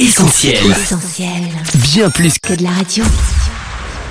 Essentiel. 0.00 0.56
Essentiel. 0.70 1.28
Bien 1.74 2.08
plus 2.08 2.38
que 2.38 2.54
Que 2.54 2.54
de 2.54 2.62
la 2.62 2.70
radio. 2.70 3.04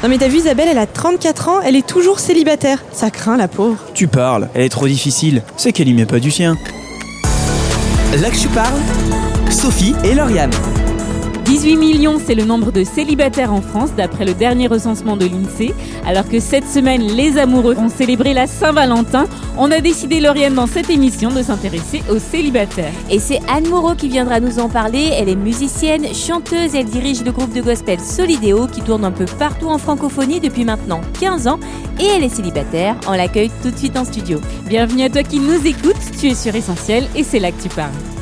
Non 0.04 0.09
mais 0.09 0.19
t'as 0.19 0.27
vu 0.27 0.38
Isabelle, 0.38 0.67
elle 0.69 0.77
a 0.77 0.85
34 0.85 1.50
ans, 1.50 1.62
elle 1.65 1.75
est 1.75 1.85
toujours 1.85 2.19
célibataire. 2.19 2.77
Ça 2.93 3.09
craint 3.09 3.38
la 3.38 3.47
pauvre. 3.47 3.79
Tu 3.96 4.07
parles, 4.07 4.49
elle 4.54 4.62
est 4.62 4.70
trop 4.70 4.88
difficile. 4.88 5.41
C'est 5.57 5.73
qu'elle 5.73 5.88
y 5.88 5.96
met 5.96 6.05
pas 6.05 6.20
du 6.20 6.29
sien. 6.29 6.55
Là 8.21 8.29
que 8.29 8.38
tu 8.38 8.49
parles, 8.49 8.79
Sophie 9.49 9.96
et 10.04 10.13
Lauriane. 10.13 10.52
18 11.49 11.77
millions, 11.77 12.20
c'est 12.23 12.36
le 12.36 12.45
nombre 12.45 12.71
de 12.71 12.84
célibataires 12.84 13.52
en 13.52 13.63
France 13.63 13.89
d'après 13.97 14.23
le 14.23 14.36
dernier 14.36 14.68
recensement 14.68 15.18
de 15.18 15.25
l'INSEE. 15.25 15.73
Alors 16.05 16.29
que 16.29 16.39
cette 16.39 16.68
semaine, 16.68 17.02
les 17.02 17.39
amoureux 17.39 17.75
ont 17.79 17.89
célébré 17.89 18.36
la 18.36 18.45
Saint-Valentin, 18.45 19.25
on 19.57 19.71
a 19.71 19.82
décidé, 19.82 20.20
Lauriane, 20.20 20.54
dans 20.54 20.68
cette 20.68 20.91
émission, 20.91 21.32
de 21.32 21.41
s'intéresser 21.41 22.04
aux 22.07 22.20
célibataires. 22.20 22.93
Et 23.09 23.18
c'est 23.18 23.39
Anne 23.50 23.68
Moreau 23.68 23.96
qui 23.96 24.09
viendra 24.09 24.39
nous 24.39 24.59
en 24.59 24.70
parler. 24.70 25.09
Elle 25.11 25.27
est 25.27 25.36
musicienne, 25.36 26.14
chanteuse, 26.14 26.75
elle 26.75 26.86
dirige 26.86 27.23
le 27.23 27.32
groupe 27.32 27.52
de 27.52 27.61
gospel 27.61 28.00
Solidéo 28.00 28.68
qui 28.68 28.83
tourne 28.83 29.04
un 29.04 29.11
peu 29.11 29.25
partout 29.25 29.69
en 29.69 29.79
francophonie 29.79 30.39
depuis 30.39 30.66
maintenant 30.66 31.02
15 31.19 31.47
ans 31.47 31.60
et 32.00 32.05
elle 32.05 32.23
est 32.23 32.30
célibataire. 32.30 32.95
On 33.08 33.13
l'accueille 33.13 33.50
tout 33.63 33.72
de 33.72 33.77
suite 33.77 33.97
en 33.97 34.05
studio. 34.05 34.39
Bienvenue 34.67 35.02
à 35.02 35.09
toi 35.09 35.23
qui 35.23 35.39
nous 35.39 35.66
écoutes, 35.66 35.95
tu 36.22 36.27
es 36.27 36.36
sur 36.36 36.53
Essentiel 36.53 37.08
et 37.16 37.23
c'est 37.23 37.39
là 37.39 37.52
que 37.52 37.63
tu 37.63 37.69
parles. 37.69 38.19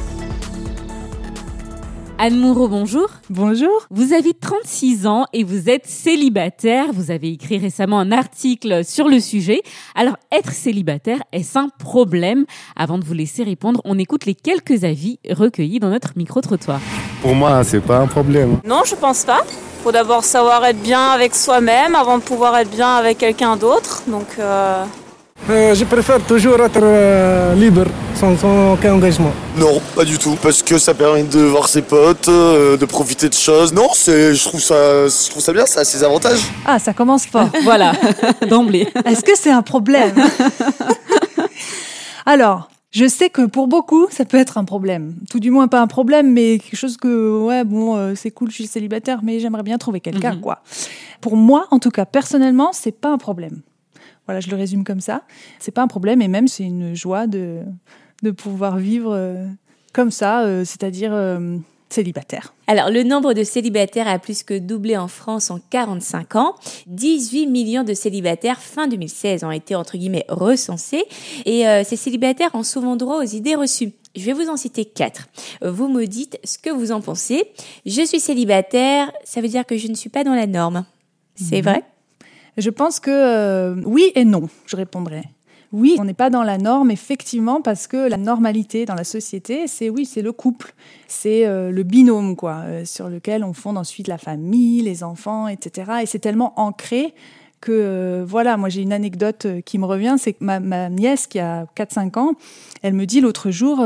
Anne 2.19 2.39
Moreau, 2.39 2.67
bonjour. 2.67 3.07
Bonjour. 3.29 3.85
Vous 3.91 4.11
avez 4.11 4.33
36 4.33 5.05
ans 5.05 5.25
et 5.33 5.43
vous 5.43 5.69
êtes 5.69 5.85
célibataire. 5.85 6.87
Vous 6.91 7.11
avez 7.11 7.31
écrit 7.31 7.59
récemment 7.59 7.99
un 7.99 8.11
article 8.11 8.83
sur 8.83 9.07
le 9.07 9.19
sujet. 9.19 9.61
Alors, 9.93 10.15
être 10.31 10.51
célibataire, 10.51 11.21
est-ce 11.31 11.59
un 11.59 11.69
problème? 11.69 12.45
Avant 12.75 12.97
de 12.97 13.05
vous 13.05 13.13
laisser 13.13 13.43
répondre, 13.43 13.81
on 13.85 13.99
écoute 13.99 14.25
les 14.25 14.33
quelques 14.33 14.83
avis 14.83 15.19
recueillis 15.29 15.79
dans 15.79 15.91
notre 15.91 16.13
micro-trottoir. 16.15 16.79
Pour 17.21 17.35
moi, 17.35 17.63
c'est 17.63 17.81
pas 17.81 17.99
un 17.99 18.07
problème. 18.07 18.61
Non, 18.65 18.81
je 18.83 18.95
pense 18.95 19.23
pas. 19.23 19.41
Faut 19.83 19.91
d'abord 19.91 20.23
savoir 20.23 20.65
être 20.65 20.81
bien 20.81 21.11
avec 21.11 21.35
soi-même 21.35 21.93
avant 21.93 22.17
de 22.17 22.23
pouvoir 22.23 22.57
être 22.57 22.71
bien 22.71 22.95
avec 22.95 23.19
quelqu'un 23.19 23.57
d'autre. 23.57 24.01
Donc, 24.07 24.39
euh, 24.39 24.83
Euh, 25.49 25.73
je 25.73 25.85
préfère 25.85 26.19
toujours 26.25 26.59
être 26.61 26.79
euh, 26.83 27.55
libre, 27.55 27.85
sans, 28.15 28.35
sans 28.35 28.73
aucun 28.73 28.93
engagement. 28.93 29.31
Non, 29.57 29.81
pas 29.95 30.03
du 30.03 30.17
tout, 30.17 30.35
parce 30.41 30.61
que 30.61 30.77
ça 30.77 30.93
permet 30.93 31.23
de 31.23 31.39
voir 31.39 31.69
ses 31.69 31.81
potes, 31.81 32.27
euh, 32.27 32.75
de 32.75 32.85
profiter 32.85 33.29
de 33.29 33.33
choses. 33.33 33.71
Non, 33.73 33.87
c'est, 33.93 34.35
je 34.35 34.43
trouve 34.43 34.59
ça, 34.59 35.07
je 35.07 35.29
trouve 35.29 35.41
ça 35.41 35.53
bien, 35.53 35.65
ça 35.65 35.79
a 35.81 35.83
ses 35.85 36.03
avantages. 36.03 36.41
Ah, 36.65 36.79
ça 36.79 36.93
commence 36.93 37.25
fort. 37.25 37.47
Voilà, 37.63 37.93
d'emblée. 38.49 38.89
Est-ce 39.05 39.23
que 39.23 39.37
c'est 39.37 39.49
un 39.51 39.61
problème? 39.61 40.13
Alors, 42.25 42.69
je 42.91 43.07
sais 43.07 43.29
que 43.29 43.45
pour 43.45 43.67
beaucoup, 43.67 44.07
ça 44.09 44.25
peut 44.25 44.37
être 44.37 44.57
un 44.57 44.65
problème. 44.65 45.15
Tout 45.29 45.39
du 45.39 45.49
moins 45.49 45.69
pas 45.69 45.79
un 45.79 45.87
problème, 45.87 46.33
mais 46.33 46.59
quelque 46.59 46.75
chose 46.77 46.97
que, 46.97 47.39
ouais, 47.41 47.63
bon, 47.63 47.95
euh, 47.95 48.13
c'est 48.15 48.31
cool, 48.31 48.49
je 48.49 48.55
suis 48.55 48.67
célibataire, 48.67 49.19
mais 49.23 49.39
j'aimerais 49.39 49.63
bien 49.63 49.77
trouver 49.77 50.01
quelqu'un, 50.01 50.33
Mhm. 50.33 50.41
quoi. 50.41 50.59
Pour 51.21 51.37
moi, 51.37 51.67
en 51.71 51.79
tout 51.79 51.89
cas, 51.91 52.03
personnellement, 52.05 52.71
c'est 52.73 52.91
pas 52.91 53.09
un 53.09 53.17
problème. 53.17 53.61
Voilà, 54.27 54.41
je 54.41 54.49
le 54.49 54.57
résume 54.57 54.83
comme 54.83 54.99
ça. 54.99 55.23
C'est 55.59 55.71
pas 55.71 55.81
un 55.81 55.87
problème, 55.87 56.21
et 56.21 56.27
même 56.27 56.47
c'est 56.47 56.65
une 56.65 56.93
joie 56.93 57.27
de, 57.27 57.63
de 58.23 58.31
pouvoir 58.31 58.77
vivre 58.77 59.13
euh, 59.13 59.45
comme 59.93 60.11
ça, 60.11 60.41
euh, 60.41 60.65
c'est-à-dire 60.65 61.13
euh, 61.13 61.57
célibataire. 61.89 62.53
Alors, 62.67 62.89
le 62.89 63.03
nombre 63.03 63.33
de 63.33 63.43
célibataires 63.43 64.07
a 64.07 64.19
plus 64.19 64.43
que 64.43 64.57
doublé 64.57 64.97
en 64.97 65.07
France 65.07 65.49
en 65.49 65.59
45 65.69 66.35
ans. 66.35 66.55
18 66.87 67.47
millions 67.47 67.85
de 67.85 67.93
célibataires 67.93 68.59
fin 68.59 68.87
2016 68.87 69.45
ont 69.45 69.51
été, 69.51 69.75
entre 69.75 69.97
guillemets, 69.97 70.25
recensés. 70.27 71.05
Et 71.45 71.63
ces 71.85 71.95
célibataires 71.95 72.53
ont 72.55 72.63
souvent 72.63 72.97
droit 72.97 73.23
aux 73.23 73.27
idées 73.27 73.55
reçues. 73.55 73.93
Je 74.17 74.25
vais 74.25 74.33
vous 74.33 74.49
en 74.49 74.57
citer 74.57 74.83
quatre. 74.83 75.29
Vous 75.61 75.87
me 75.87 76.05
dites 76.07 76.37
ce 76.43 76.57
que 76.57 76.69
vous 76.69 76.91
en 76.91 76.99
pensez. 76.99 77.45
Je 77.85 78.01
suis 78.01 78.19
célibataire, 78.19 79.09
ça 79.23 79.39
veut 79.39 79.47
dire 79.47 79.65
que 79.65 79.77
je 79.77 79.87
ne 79.87 79.95
suis 79.95 80.09
pas 80.09 80.25
dans 80.25 80.35
la 80.35 80.45
norme. 80.47 80.83
C'est 81.35 81.61
vrai? 81.61 81.85
Je 82.57 82.71
pense 82.71 82.99
que 82.99 83.11
euh, 83.11 83.75
oui 83.85 84.11
et 84.15 84.25
non, 84.25 84.49
je 84.65 84.75
répondrai. 84.75 85.21
Oui, 85.73 85.97
on 85.99 86.05
n'est 86.05 86.13
pas 86.13 86.29
dans 86.29 86.43
la 86.43 86.57
norme, 86.57 86.91
effectivement, 86.91 87.61
parce 87.61 87.87
que 87.87 88.09
la 88.09 88.17
normalité 88.17 88.85
dans 88.85 88.95
la 88.95 89.03
société, 89.03 89.67
c'est 89.67 89.89
oui, 89.89 90.05
c'est 90.05 90.21
le 90.21 90.31
couple, 90.31 90.73
c'est 91.07 91.45
euh, 91.45 91.71
le 91.71 91.83
binôme, 91.83 92.37
quoi, 92.37 92.61
euh, 92.65 92.85
sur 92.85 93.09
lequel 93.09 93.43
on 93.43 93.53
fonde 93.53 93.77
ensuite 93.77 94.07
la 94.07 94.17
famille, 94.17 94.81
les 94.81 95.03
enfants, 95.03 95.47
etc. 95.47 95.91
Et 96.01 96.05
c'est 96.05 96.19
tellement 96.19 96.53
ancré 96.57 97.13
que, 97.59 98.23
voilà, 98.25 98.55
moi 98.55 98.69
j'ai 98.69 98.81
une 98.81 98.93
anecdote 98.93 99.47
qui 99.65 99.77
me 99.77 99.85
revient, 99.85 100.15
c'est 100.17 100.33
que 100.33 100.43
ma, 100.43 100.89
nièce 100.89 101.27
qui 101.27 101.39
a 101.39 101.65
4-5 101.75 102.17
ans, 102.17 102.33
elle 102.81 102.93
me 102.93 103.05
dit 103.05 103.19
l'autre 103.19 103.51
jour, 103.51 103.85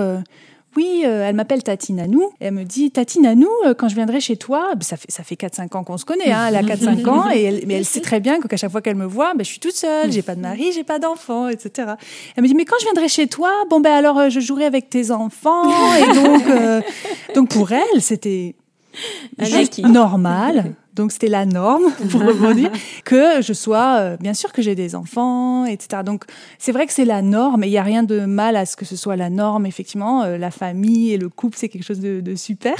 oui, 0.77 1.03
euh, 1.05 1.27
elle 1.27 1.35
m'appelle 1.35 1.63
Tati 1.63 1.91
Nanou. 1.91 2.31
Et 2.39 2.45
elle 2.45 2.53
me 2.53 2.63
dit, 2.63 2.91
Tati 2.91 3.19
Nanou, 3.19 3.49
euh, 3.65 3.73
quand 3.73 3.89
je 3.89 3.95
viendrai 3.95 4.21
chez 4.21 4.37
toi, 4.37 4.73
bah, 4.75 4.83
ça 4.83 4.95
fait, 4.95 5.11
ça 5.11 5.23
fait 5.23 5.35
4-5 5.35 5.75
ans 5.75 5.83
qu'on 5.83 5.97
se 5.97 6.05
connaît, 6.05 6.31
hein, 6.31 6.45
elle 6.47 6.55
a 6.55 6.63
4-5 6.63 7.09
ans, 7.09 7.29
et 7.29 7.43
elle, 7.43 7.63
mais 7.67 7.73
elle 7.75 7.85
sait 7.85 7.99
très 7.99 8.19
bien 8.19 8.39
qu'à 8.39 8.57
chaque 8.57 8.71
fois 8.71 8.81
qu'elle 8.81 8.95
me 8.95 9.05
voit, 9.05 9.33
bah, 9.33 9.43
je 9.43 9.49
suis 9.49 9.59
toute 9.59 9.75
seule, 9.75 10.11
j'ai 10.11 10.21
pas 10.21 10.35
de 10.35 10.41
mari, 10.41 10.71
j'ai 10.73 10.83
pas 10.83 10.99
d'enfant, 10.99 11.49
etc. 11.49 11.93
Elle 12.35 12.43
me 12.43 12.47
dit, 12.47 12.55
mais 12.55 12.65
quand 12.65 12.77
je 12.79 12.85
viendrai 12.85 13.09
chez 13.09 13.27
toi, 13.27 13.51
bon, 13.69 13.81
ben 13.81 13.93
alors 13.93 14.17
euh, 14.17 14.29
je 14.29 14.39
jouerai 14.39 14.65
avec 14.65 14.89
tes 14.89 15.11
enfants. 15.11 15.69
Et 15.95 16.13
donc, 16.13 16.47
euh, 16.47 16.81
donc 17.35 17.49
pour 17.49 17.71
elle, 17.71 18.01
c'était 18.01 18.55
normal. 19.83 20.73
Donc 20.95 21.11
c'était 21.11 21.27
la 21.27 21.45
norme, 21.45 21.83
pour 22.11 22.21
rebondir, 22.21 22.71
que 23.05 23.41
je 23.41 23.53
sois, 23.53 23.97
euh, 23.99 24.17
bien 24.17 24.33
sûr 24.33 24.51
que 24.51 24.61
j'ai 24.61 24.75
des 24.75 24.95
enfants, 24.95 25.65
etc. 25.65 26.03
Donc 26.05 26.25
c'est 26.57 26.71
vrai 26.71 26.85
que 26.87 26.93
c'est 26.93 27.05
la 27.05 27.21
norme, 27.21 27.63
et 27.63 27.67
il 27.67 27.71
n'y 27.71 27.77
a 27.77 27.83
rien 27.83 28.03
de 28.03 28.21
mal 28.21 28.55
à 28.55 28.65
ce 28.65 28.75
que 28.75 28.85
ce 28.85 28.95
soit 28.95 29.15
la 29.15 29.29
norme, 29.29 29.65
effectivement. 29.65 30.23
Euh, 30.23 30.37
la 30.37 30.51
famille 30.51 31.13
et 31.13 31.17
le 31.17 31.29
couple, 31.29 31.57
c'est 31.57 31.69
quelque 31.69 31.85
chose 31.85 31.99
de, 31.99 32.19
de 32.19 32.35
super. 32.35 32.75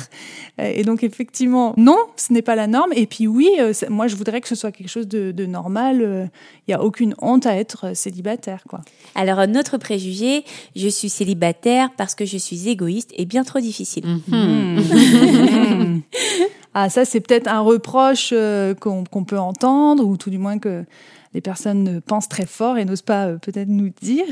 Euh, 0.59 0.71
et 0.73 0.83
donc 0.83 1.03
effectivement, 1.03 1.73
non, 1.77 1.97
ce 2.17 2.33
n'est 2.33 2.41
pas 2.41 2.55
la 2.55 2.67
norme. 2.67 2.91
Et 2.95 3.05
puis 3.05 3.27
oui, 3.27 3.49
euh, 3.59 3.73
moi 3.89 4.07
je 4.07 4.15
voudrais 4.15 4.41
que 4.41 4.47
ce 4.47 4.55
soit 4.55 4.71
quelque 4.71 4.89
chose 4.89 5.07
de, 5.07 5.31
de 5.31 5.45
normal. 5.45 6.01
Euh, 6.01 6.25
Il 6.67 6.71
n'y 6.71 6.73
a 6.75 6.83
aucune 6.83 7.15
honte 7.21 7.45
à 7.45 7.55
être 7.55 7.87
euh, 7.87 7.93
célibataire, 7.93 8.63
quoi. 8.69 8.81
Alors, 9.15 9.39
un 9.39 9.55
autre 9.55 9.77
préjugé, 9.77 10.43
je 10.75 10.87
suis 10.87 11.09
célibataire 11.09 11.89
parce 11.97 12.15
que 12.15 12.25
je 12.25 12.37
suis 12.37 12.69
égoïste 12.69 13.11
et 13.17 13.25
bien 13.25 13.43
trop 13.43 13.59
difficile. 13.59 14.05
Mhm. 14.27 16.01
ah, 16.73 16.89
ça, 16.89 17.03
c'est 17.03 17.19
peut-être 17.19 17.47
un 17.47 17.59
reproche 17.59 18.29
euh, 18.33 18.73
qu'on 18.73 19.03
peut 19.03 19.39
entendre, 19.39 20.05
ou 20.05 20.15
tout 20.15 20.29
du 20.29 20.37
moins 20.37 20.57
que 20.57 20.85
les 21.33 21.41
personnes 21.41 22.01
pensent 22.01 22.29
très 22.29 22.45
fort 22.45 22.77
et 22.77 22.85
n'osent 22.85 23.01
pas 23.01 23.27
euh, 23.27 23.37
peut-être 23.37 23.67
nous 23.67 23.91
dire. 24.01 24.25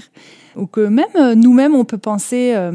Ou 0.55 0.65
que 0.65 0.81
même 0.81 1.05
euh, 1.15 1.35
nous-mêmes, 1.35 1.75
on 1.75 1.85
peut 1.85 1.97
penser 1.97 2.53
à 2.53 2.71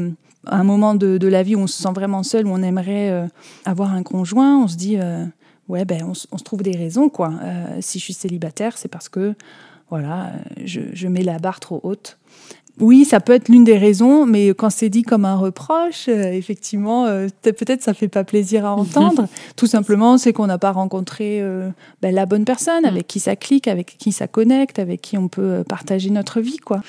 un 0.55 0.63
moment 0.63 0.93
de, 0.93 1.27
la 1.27 1.41
vie 1.41 1.55
où 1.55 1.59
on 1.59 1.67
se 1.67 1.81
sent 1.81 1.93
vraiment 1.93 2.21
seul, 2.21 2.45
où 2.45 2.51
on 2.51 2.61
aimerait 2.61 3.27
avoir 3.65 3.93
un 3.93 4.03
conjoint, 4.03 4.59
on 4.63 4.67
se 4.67 4.75
dit, 4.75 4.97
ouais, 5.67 5.85
ben, 5.85 6.03
on, 6.03 6.13
se- 6.13 6.27
trouve 6.43 6.61
des 6.61 6.77
raisons, 6.77 7.09
quoi. 7.09 7.33
Si 7.81 7.97
je 7.97 8.03
suis 8.03 8.13
célibataire, 8.13 8.77
c'est 8.77 8.87
parce 8.87 9.09
que, 9.09 9.33
voilà, 9.89 10.31
je 10.63 11.07
mets 11.07 11.23
la 11.23 11.39
barre 11.39 11.59
trop 11.59 11.79
haute. 11.83 12.19
Oui, 12.79 13.05
ça 13.05 13.21
peut 13.21 13.31
être 13.33 13.47
l'une 13.47 13.63
des 13.63 13.77
raisons, 13.77 14.25
mais 14.25 14.49
quand 14.49 14.69
c'est 14.69 14.89
dit 14.89 15.03
comme 15.03 15.23
un 15.23 15.37
reproche, 15.37 16.09
euh, 16.09 16.31
effectivement, 16.33 17.05
euh, 17.05 17.27
peut- 17.41 17.53
peut-être 17.53 17.81
ça 17.81 17.93
fait 17.93 18.09
pas 18.09 18.23
plaisir 18.25 18.65
à 18.65 18.75
entendre. 18.75 19.27
Tout 19.55 19.65
simplement, 19.67 20.17
c'est 20.17 20.33
qu'on 20.33 20.47
n'a 20.47 20.57
pas 20.57 20.71
rencontré 20.73 21.39
euh, 21.41 21.69
ben, 22.01 22.13
la 22.13 22.25
bonne 22.25 22.43
personne 22.43 22.83
avec 22.85 23.07
qui 23.07 23.19
ça 23.21 23.35
clique, 23.37 23.67
avec 23.69 23.95
qui 23.97 24.11
ça 24.11 24.27
connecte, 24.27 24.77
avec 24.79 25.01
qui 25.01 25.17
on 25.17 25.29
peut 25.29 25.63
partager 25.67 26.09
notre 26.09 26.41
vie, 26.41 26.57
quoi. 26.57 26.81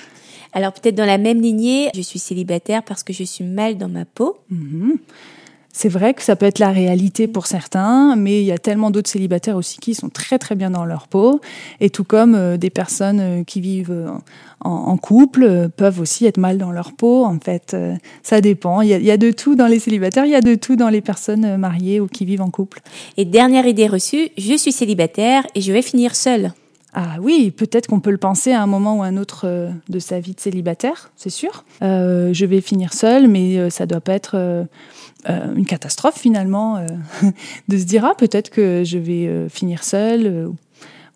Alors, 0.52 0.72
peut-être 0.72 0.94
dans 0.96 1.04
la 1.06 1.18
même 1.18 1.40
lignée, 1.40 1.90
je 1.94 2.00
suis 2.00 2.18
célibataire 2.18 2.82
parce 2.82 3.02
que 3.02 3.12
je 3.12 3.22
suis 3.24 3.44
mal 3.44 3.76
dans 3.76 3.88
ma 3.88 4.04
peau. 4.06 4.38
Mhm. 4.50 4.96
C'est 5.78 5.90
vrai 5.90 6.14
que 6.14 6.22
ça 6.22 6.36
peut 6.36 6.46
être 6.46 6.58
la 6.58 6.70
réalité 6.70 7.28
pour 7.28 7.46
certains, 7.46 8.16
mais 8.16 8.40
il 8.40 8.46
y 8.46 8.50
a 8.50 8.56
tellement 8.56 8.90
d'autres 8.90 9.10
célibataires 9.10 9.56
aussi 9.56 9.76
qui 9.76 9.94
sont 9.94 10.08
très 10.08 10.38
très 10.38 10.54
bien 10.54 10.70
dans 10.70 10.86
leur 10.86 11.06
peau, 11.06 11.42
et 11.80 11.90
tout 11.90 12.02
comme 12.02 12.34
euh, 12.34 12.56
des 12.56 12.70
personnes 12.70 13.20
euh, 13.20 13.44
qui 13.44 13.60
vivent 13.60 13.90
euh, 13.90 14.08
en, 14.60 14.96
couple 14.96 15.68
peuvent 15.76 16.00
aussi 16.00 16.24
être 16.24 16.38
mal 16.38 16.56
dans 16.56 16.70
leur 16.70 16.92
peau. 16.92 17.26
En 17.26 17.38
fait, 17.38 17.76
ça 18.22 18.40
dépend. 18.40 18.80
Il 18.80 18.88
y, 18.88 18.94
a, 18.94 18.96
il 18.96 19.04
y 19.04 19.10
a 19.10 19.18
de 19.18 19.30
tout 19.30 19.54
dans 19.54 19.66
les 19.66 19.78
célibataires, 19.78 20.24
il 20.24 20.32
y 20.32 20.34
a 20.34 20.40
de 20.40 20.54
tout 20.54 20.76
dans 20.76 20.88
les 20.88 21.02
personnes 21.02 21.58
mariées 21.58 22.00
ou 22.00 22.06
qui 22.06 22.24
vivent 22.24 22.40
en 22.40 22.50
couple. 22.50 22.80
Et 23.18 23.26
dernière 23.26 23.66
idée 23.66 23.86
reçue, 23.86 24.30
je 24.38 24.56
suis 24.56 24.72
célibataire 24.72 25.46
et 25.54 25.60
je 25.60 25.72
vais 25.74 25.82
finir 25.82 26.16
seule. 26.16 26.52
Ah 26.98 27.16
oui, 27.20 27.50
peut-être 27.50 27.88
qu'on 27.88 28.00
peut 28.00 28.10
le 28.10 28.16
penser 28.16 28.52
à 28.52 28.62
un 28.62 28.66
moment 28.66 28.96
ou 28.96 29.02
à 29.02 29.06
un 29.06 29.18
autre 29.18 29.42
euh, 29.44 29.70
de 29.90 29.98
sa 29.98 30.18
vie 30.18 30.32
de 30.32 30.40
célibataire, 30.40 31.10
c'est 31.14 31.28
sûr. 31.28 31.66
Euh, 31.82 32.32
je 32.32 32.46
vais 32.46 32.62
finir 32.62 32.94
seule, 32.94 33.28
mais 33.28 33.58
euh, 33.58 33.68
ça 33.68 33.84
doit 33.84 34.00
pas 34.00 34.14
être 34.14 34.66
une 35.28 35.66
catastrophe 35.66 36.18
finalement 36.18 36.86
de 37.68 37.76
se 37.76 37.84
dire 37.84 38.04
ah 38.06 38.14
peut-être 38.16 38.48
que 38.48 38.82
je 38.82 38.96
vais 38.96 39.48
finir 39.50 39.84
seule. 39.84 40.50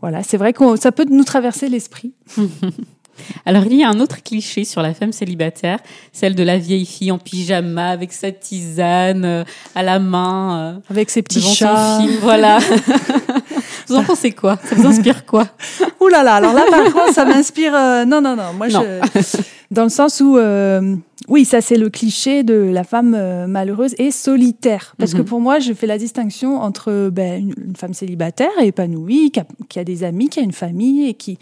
voilà, 0.02 0.22
c'est 0.22 0.36
vrai 0.36 0.52
que 0.52 0.76
ça 0.76 0.92
peut 0.92 1.06
nous 1.08 1.24
traverser 1.24 1.68
l'esprit. 1.68 2.12
Alors, 3.46 3.64
il 3.66 3.74
y 3.74 3.84
a 3.84 3.88
un 3.88 4.00
autre 4.00 4.22
cliché 4.22 4.64
sur 4.64 4.82
la 4.82 4.94
femme 4.94 5.12
célibataire, 5.12 5.78
celle 6.12 6.34
de 6.34 6.42
la 6.42 6.58
vieille 6.58 6.86
fille 6.86 7.12
en 7.12 7.18
pyjama 7.18 7.88
avec 7.88 8.12
sa 8.12 8.32
tisane 8.32 9.44
à 9.74 9.82
la 9.82 9.98
main. 9.98 10.80
Avec 10.90 11.10
ses 11.10 11.22
petits 11.22 11.42
chats. 11.42 12.00
film, 12.00 12.18
voilà. 12.20 12.58
Vous 13.90 13.96
en 13.96 14.04
pensez 14.04 14.32
quoi? 14.32 14.58
Ça 14.64 14.74
vous 14.76 14.86
inspire 14.86 15.26
quoi? 15.26 15.46
Ouh 16.00 16.08
là 16.08 16.22
là, 16.22 16.34
alors 16.36 16.52
là 16.54 16.64
par 16.70 16.84
contre 16.92 17.12
ça 17.12 17.24
m'inspire... 17.24 17.74
euh, 17.74 18.04
non, 18.04 18.20
non, 18.20 18.36
non, 18.36 18.52
moi 18.56 18.68
Non. 18.68 18.82
je... 19.14 19.38
Dans 19.70 19.84
le 19.84 19.88
sens 19.88 20.20
où, 20.20 20.36
euh, 20.36 20.96
oui, 21.28 21.44
ça 21.44 21.60
c'est 21.60 21.76
le 21.76 21.90
cliché 21.90 22.42
de 22.42 22.54
la 22.54 22.82
femme 22.82 23.14
euh, 23.16 23.46
malheureuse 23.46 23.94
et 23.98 24.10
solitaire. 24.10 24.94
Parce 24.98 25.12
que 25.14 25.18
Mhm. 25.18 25.24
pour 25.26 25.40
moi, 25.40 25.60
je 25.60 25.72
fais 25.74 25.86
la 25.86 25.96
distinction 25.96 26.56
entre 26.60 27.08
ben, 27.12 27.40
une, 27.40 27.54
une 27.68 27.76
femme 27.76 27.94
célibataire 27.94 28.50
et 28.60 28.66
épanouie, 28.68 29.30
qui 29.30 29.38
a, 29.38 29.44
qui 29.68 29.78
a 29.78 29.84
des 29.84 30.02
amis, 30.02 30.28
qui 30.28 30.40
a 30.40 30.42
une 30.42 30.50
famille 30.50 31.08
et 31.08 31.14
qui, 31.14 31.38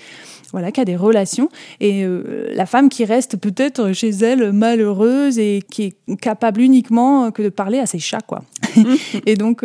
voilà, 0.53 0.73
qui 0.73 0.81
a 0.83 0.85
des 0.85 0.97
relations. 0.97 1.49
Et 1.81 2.06
la 2.53 2.67
femme 2.67 2.91
qui 2.91 3.06
reste 3.06 3.39
peut-être 3.39 3.93
chez 3.95 4.11
elle 4.11 4.53
malheureuse 4.53 5.39
et 5.39 5.62
qui 5.71 5.85
est 5.85 6.17
capable 6.21 6.61
uniquement 6.61 7.31
que 7.31 7.41
de 7.43 7.49
parler 7.49 7.79
à 7.79 7.87
ses 7.87 7.99
chats, 7.99 8.21
quoi. 8.27 8.43
et 9.27 9.37
donc, 9.37 9.65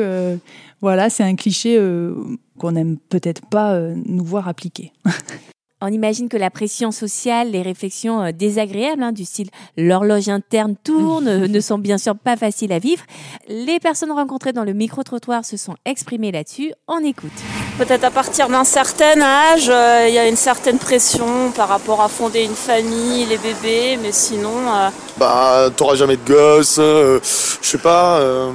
voilà, 0.82 1.10
c'est 1.10 1.24
un 1.24 1.36
cliché 1.36 1.76
euh, 1.78 2.14
qu'on 2.64 2.72
n'aime 2.72 2.98
peut-être 3.10 3.46
pas 3.46 3.74
euh, 3.74 3.94
nous 4.06 4.24
voir 4.24 4.48
appliquer. 4.48 4.94
On 5.82 5.88
imagine 5.88 6.30
que 6.30 6.38
la 6.38 6.50
pression 6.50 6.92
sociale, 6.92 7.52
les 7.52 7.62
réflexions 7.62 8.22
euh, 8.22 8.32
désagréables 8.32 9.04
hein, 9.04 9.12
du 9.12 9.26
style 9.26 9.50
l'horloge 9.76 10.30
interne 10.30 10.78
tourne 10.82 11.46
ne 11.48 11.60
sont 11.60 11.78
bien 11.78 11.98
sûr 11.98 12.18
pas 12.18 12.38
faciles 12.38 12.72
à 12.72 12.80
vivre. 12.80 13.04
Les 13.50 13.82
personnes 13.82 14.14
rencontrées 14.14 14.54
dans 14.54 14.64
le 14.64 14.72
micro-trottoir 14.72 15.44
se 15.44 15.58
sont 15.58 15.76
exprimées 15.84 16.32
là-dessus. 16.32 16.72
On 16.88 17.00
écoute. 17.00 17.34
Peut-être 17.78 18.04
à 18.04 18.12
partir 18.12 18.50
d'un 18.50 18.64
certain 18.64 19.20
âge, 19.22 19.68
euh, 19.68 20.06
il 20.08 20.14
y 20.14 20.20
a 20.20 20.28
une 20.28 20.36
certaine 20.36 20.78
pression 20.78 21.52
par 21.56 21.68
rapport 21.68 22.02
à 22.02 22.08
fonder 22.08 22.42
une 22.44 22.56
famille, 22.56 23.26
les 23.26 23.38
bébés, 23.38 23.98
mais 24.02 24.12
sinon, 24.12 24.52
euh, 24.70 24.90
Bah, 25.18 25.70
t'auras 25.76 25.96
jamais 25.96 26.16
de 26.16 26.22
gosse, 26.32 26.76
euh, 26.80 27.20
je 27.62 27.68
sais 27.68 27.78
pas. 27.80 28.18
euh, 28.20 28.52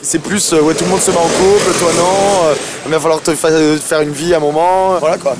c'est 0.00 0.18
plus, 0.20 0.52
euh, 0.54 0.60
ouais, 0.62 0.74
tout 0.74 0.84
le 0.84 0.90
monde 0.90 1.00
se 1.00 1.10
met 1.10 1.16
en 1.18 1.20
couple, 1.22 1.78
toi 1.78 1.90
non. 1.98 2.44
euh, 2.48 2.54
il 2.86 2.90
va 2.92 3.00
falloir 3.00 3.20
te 3.20 3.34
fa- 3.34 3.50
faire 3.78 4.00
une 4.00 4.12
vie 4.12 4.32
à 4.32 4.38
un 4.38 4.40
moment, 4.40 4.94
voilà 4.98 5.18
quoi. 5.18 5.36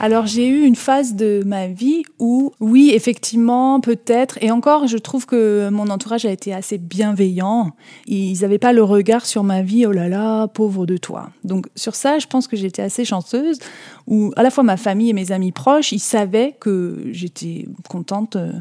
Alors 0.00 0.26
j'ai 0.26 0.46
eu 0.46 0.62
une 0.62 0.76
phase 0.76 1.14
de 1.14 1.42
ma 1.44 1.66
vie 1.66 2.04
où, 2.20 2.52
oui, 2.60 2.92
effectivement, 2.94 3.80
peut-être, 3.80 4.38
et 4.40 4.52
encore, 4.52 4.86
je 4.86 4.96
trouve 4.96 5.26
que 5.26 5.70
mon 5.70 5.90
entourage 5.90 6.24
a 6.24 6.30
été 6.30 6.54
assez 6.54 6.78
bienveillant. 6.78 7.72
Ils 8.06 8.42
n'avaient 8.42 8.60
pas 8.60 8.72
le 8.72 8.84
regard 8.84 9.26
sur 9.26 9.42
ma 9.42 9.62
vie, 9.62 9.86
oh 9.86 9.92
là 9.92 10.08
là, 10.08 10.46
pauvre 10.46 10.86
de 10.86 10.96
toi. 10.96 11.30
Donc 11.42 11.66
sur 11.74 11.96
ça, 11.96 12.20
je 12.20 12.28
pense 12.28 12.46
que 12.46 12.56
j'étais 12.56 12.82
assez 12.82 13.04
chanceuse, 13.04 13.58
où 14.06 14.32
à 14.36 14.44
la 14.44 14.50
fois 14.50 14.62
ma 14.62 14.76
famille 14.76 15.10
et 15.10 15.14
mes 15.14 15.32
amis 15.32 15.50
proches, 15.50 15.90
ils 15.90 15.98
savaient 15.98 16.54
que 16.60 17.02
j'étais 17.10 17.66
contente 17.88 18.36
euh, 18.36 18.52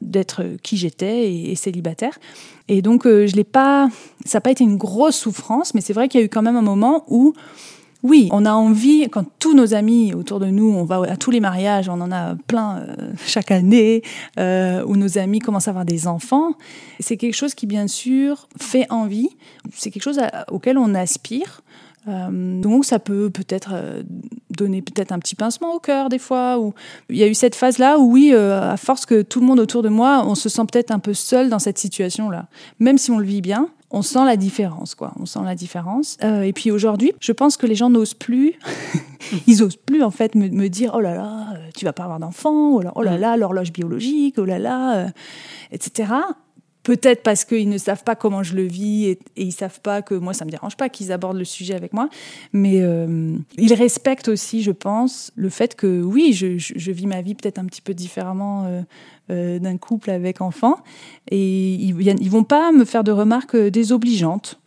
d'être 0.00 0.42
qui 0.62 0.78
j'étais 0.78 1.30
et, 1.30 1.54
célibataire. 1.54 2.18
Et 2.68 2.80
donc 2.80 3.06
euh, 3.06 3.26
je 3.26 3.36
l'ai 3.36 3.44
pas, 3.44 3.90
ça 4.24 4.38
n'a 4.38 4.40
pas 4.40 4.52
été 4.52 4.64
une 4.64 4.78
grosse 4.78 5.16
souffrance, 5.16 5.74
mais 5.74 5.82
c'est 5.82 5.92
vrai 5.92 6.08
qu'il 6.08 6.20
y 6.20 6.22
a 6.22 6.26
eu 6.26 6.30
quand 6.30 6.42
même 6.42 6.56
un 6.56 6.62
moment 6.62 7.04
où 7.08 7.34
oui, 8.04 8.28
on 8.30 8.44
a 8.46 8.52
envie, 8.52 9.08
quand 9.10 9.24
tous 9.40 9.54
nos 9.54 9.74
amis 9.74 10.14
autour 10.14 10.38
de 10.38 10.46
nous, 10.46 10.70
on 10.70 10.84
va 10.84 11.02
à 11.08 11.16
tous 11.16 11.32
les 11.32 11.40
mariages, 11.40 11.88
on 11.88 12.00
en 12.00 12.12
a 12.12 12.36
plein 12.46 12.78
euh, 12.78 12.94
chaque 13.26 13.50
année, 13.50 14.02
euh, 14.38 14.84
où 14.86 14.96
nos 14.96 15.18
amis 15.18 15.40
commencent 15.40 15.66
à 15.68 15.72
avoir 15.72 15.84
des 15.84 16.06
enfants, 16.06 16.52
c'est 17.00 17.16
quelque 17.16 17.34
chose 17.34 17.54
qui, 17.54 17.66
bien 17.66 17.88
sûr, 17.88 18.48
fait 18.60 18.86
envie, 18.90 19.30
c'est 19.74 19.90
quelque 19.90 20.04
chose 20.04 20.20
à- 20.20 20.44
auquel 20.52 20.78
on 20.78 20.94
aspire. 20.94 21.62
Euh, 22.06 22.60
donc 22.62 22.84
ça 22.84 23.00
peut 23.00 23.28
peut-être 23.28 23.70
euh, 23.74 24.02
donner 24.50 24.80
peut-être 24.80 25.12
un 25.12 25.18
petit 25.18 25.34
pincement 25.34 25.74
au 25.74 25.80
cœur 25.80 26.08
des 26.08 26.18
fois. 26.20 26.58
Ou 26.60 26.72
il 27.10 27.16
y 27.16 27.24
a 27.24 27.26
eu 27.26 27.34
cette 27.34 27.56
phase-là 27.56 27.98
où 27.98 28.12
oui, 28.12 28.32
à 28.32 28.76
force 28.76 29.06
que 29.06 29.22
tout 29.22 29.40
le 29.40 29.46
monde 29.46 29.58
autour 29.60 29.82
de 29.82 29.88
moi, 29.88 30.22
on 30.24 30.34
se 30.36 30.48
sent 30.48 30.62
peut-être 30.72 30.92
un 30.92 31.00
peu 31.00 31.14
seul 31.14 31.50
dans 31.50 31.58
cette 31.58 31.78
situation-là, 31.78 32.46
même 32.78 32.96
si 32.96 33.10
on 33.10 33.18
le 33.18 33.26
vit 33.26 33.42
bien. 33.42 33.68
On 33.90 34.02
sent 34.02 34.24
la 34.26 34.36
différence, 34.36 34.94
quoi. 34.94 35.12
On 35.18 35.24
sent 35.24 35.40
la 35.44 35.54
différence. 35.54 36.18
Euh, 36.22 36.42
et 36.42 36.52
puis 36.52 36.70
aujourd'hui, 36.70 37.12
je 37.20 37.32
pense 37.32 37.56
que 37.56 37.66
les 37.66 37.74
gens 37.74 37.88
n'osent 37.88 38.14
plus. 38.14 38.54
Ils 39.46 39.62
osent 39.62 39.76
plus 39.76 40.02
en 40.02 40.10
fait 40.10 40.34
me, 40.34 40.48
me 40.48 40.68
dire 40.68 40.92
oh 40.94 41.00
là 41.00 41.14
là, 41.14 41.54
euh, 41.54 41.70
tu 41.74 41.84
vas 41.84 41.92
pas 41.92 42.04
avoir 42.04 42.18
d'enfant, 42.18 42.74
oh 42.74 42.82
là, 42.82 42.92
oh 42.96 43.02
là 43.02 43.16
là, 43.16 43.36
l'horloge 43.36 43.72
biologique, 43.72 44.36
oh 44.38 44.44
là 44.44 44.58
là, 44.58 44.96
euh, 44.96 45.08
etc. 45.72 46.12
Peut-être 46.88 47.22
parce 47.22 47.44
qu'ils 47.44 47.68
ne 47.68 47.76
savent 47.76 48.02
pas 48.02 48.16
comment 48.16 48.42
je 48.42 48.56
le 48.56 48.62
vis 48.62 49.04
et, 49.04 49.18
et 49.36 49.42
ils 49.42 49.52
savent 49.52 49.82
pas 49.82 50.00
que 50.00 50.14
moi 50.14 50.32
ça 50.32 50.46
me 50.46 50.50
dérange 50.50 50.74
pas 50.74 50.88
qu'ils 50.88 51.12
abordent 51.12 51.36
le 51.36 51.44
sujet 51.44 51.74
avec 51.74 51.92
moi, 51.92 52.08
mais 52.54 52.80
euh, 52.80 53.36
ils 53.58 53.74
respectent 53.74 54.28
aussi, 54.28 54.62
je 54.62 54.70
pense, 54.70 55.30
le 55.36 55.50
fait 55.50 55.76
que 55.76 56.00
oui, 56.00 56.32
je, 56.32 56.90
vis 56.90 57.06
ma 57.06 57.20
vie 57.20 57.34
peut-être 57.34 57.58
un 57.58 57.66
petit 57.66 57.82
peu 57.82 57.92
différemment 57.92 58.64
euh, 58.64 58.80
euh, 59.30 59.58
d'un 59.58 59.76
couple 59.76 60.08
avec 60.08 60.40
enfant 60.40 60.76
et 61.30 61.74
ils, 61.74 61.94
ils 62.00 62.30
vont 62.30 62.44
pas 62.44 62.72
me 62.72 62.86
faire 62.86 63.04
de 63.04 63.12
remarques 63.12 63.54
désobligeantes. 63.54 64.58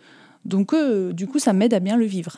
Donc 0.46 0.76
du 1.14 1.26
coup, 1.26 1.40
ça 1.40 1.54
m'aide 1.54 1.74
à 1.74 1.80
bien 1.80 1.98
le 1.98 2.06
vivre. 2.06 2.38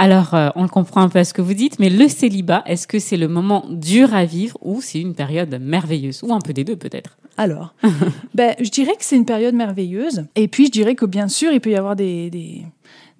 Alors, 0.00 0.34
on 0.56 0.64
le 0.64 0.68
comprend 0.68 1.02
un 1.02 1.08
peu 1.08 1.20
à 1.20 1.24
ce 1.24 1.32
que 1.32 1.40
vous 1.40 1.54
dites, 1.54 1.78
mais 1.78 1.88
le 1.88 2.08
célibat, 2.08 2.64
est-ce 2.66 2.88
que 2.88 2.98
c'est 2.98 3.16
le 3.16 3.28
moment 3.28 3.64
dur 3.70 4.12
à 4.12 4.24
vivre 4.24 4.58
ou 4.60 4.80
c'est 4.80 5.00
une 5.00 5.14
période 5.14 5.56
merveilleuse? 5.60 6.24
Ou 6.24 6.32
un 6.32 6.40
peu 6.40 6.52
des 6.52 6.64
deux 6.64 6.74
peut-être? 6.74 7.16
Alors, 7.36 7.74
ben, 8.34 8.54
je 8.60 8.70
dirais 8.70 8.94
que 8.96 9.04
c'est 9.04 9.16
une 9.16 9.26
période 9.26 9.54
merveilleuse. 9.54 10.26
Et 10.36 10.48
puis, 10.48 10.66
je 10.66 10.70
dirais 10.70 10.94
que 10.94 11.06
bien 11.06 11.28
sûr, 11.28 11.52
il 11.52 11.60
peut 11.60 11.70
y 11.70 11.76
avoir 11.76 11.96
des, 11.96 12.30
des, 12.30 12.62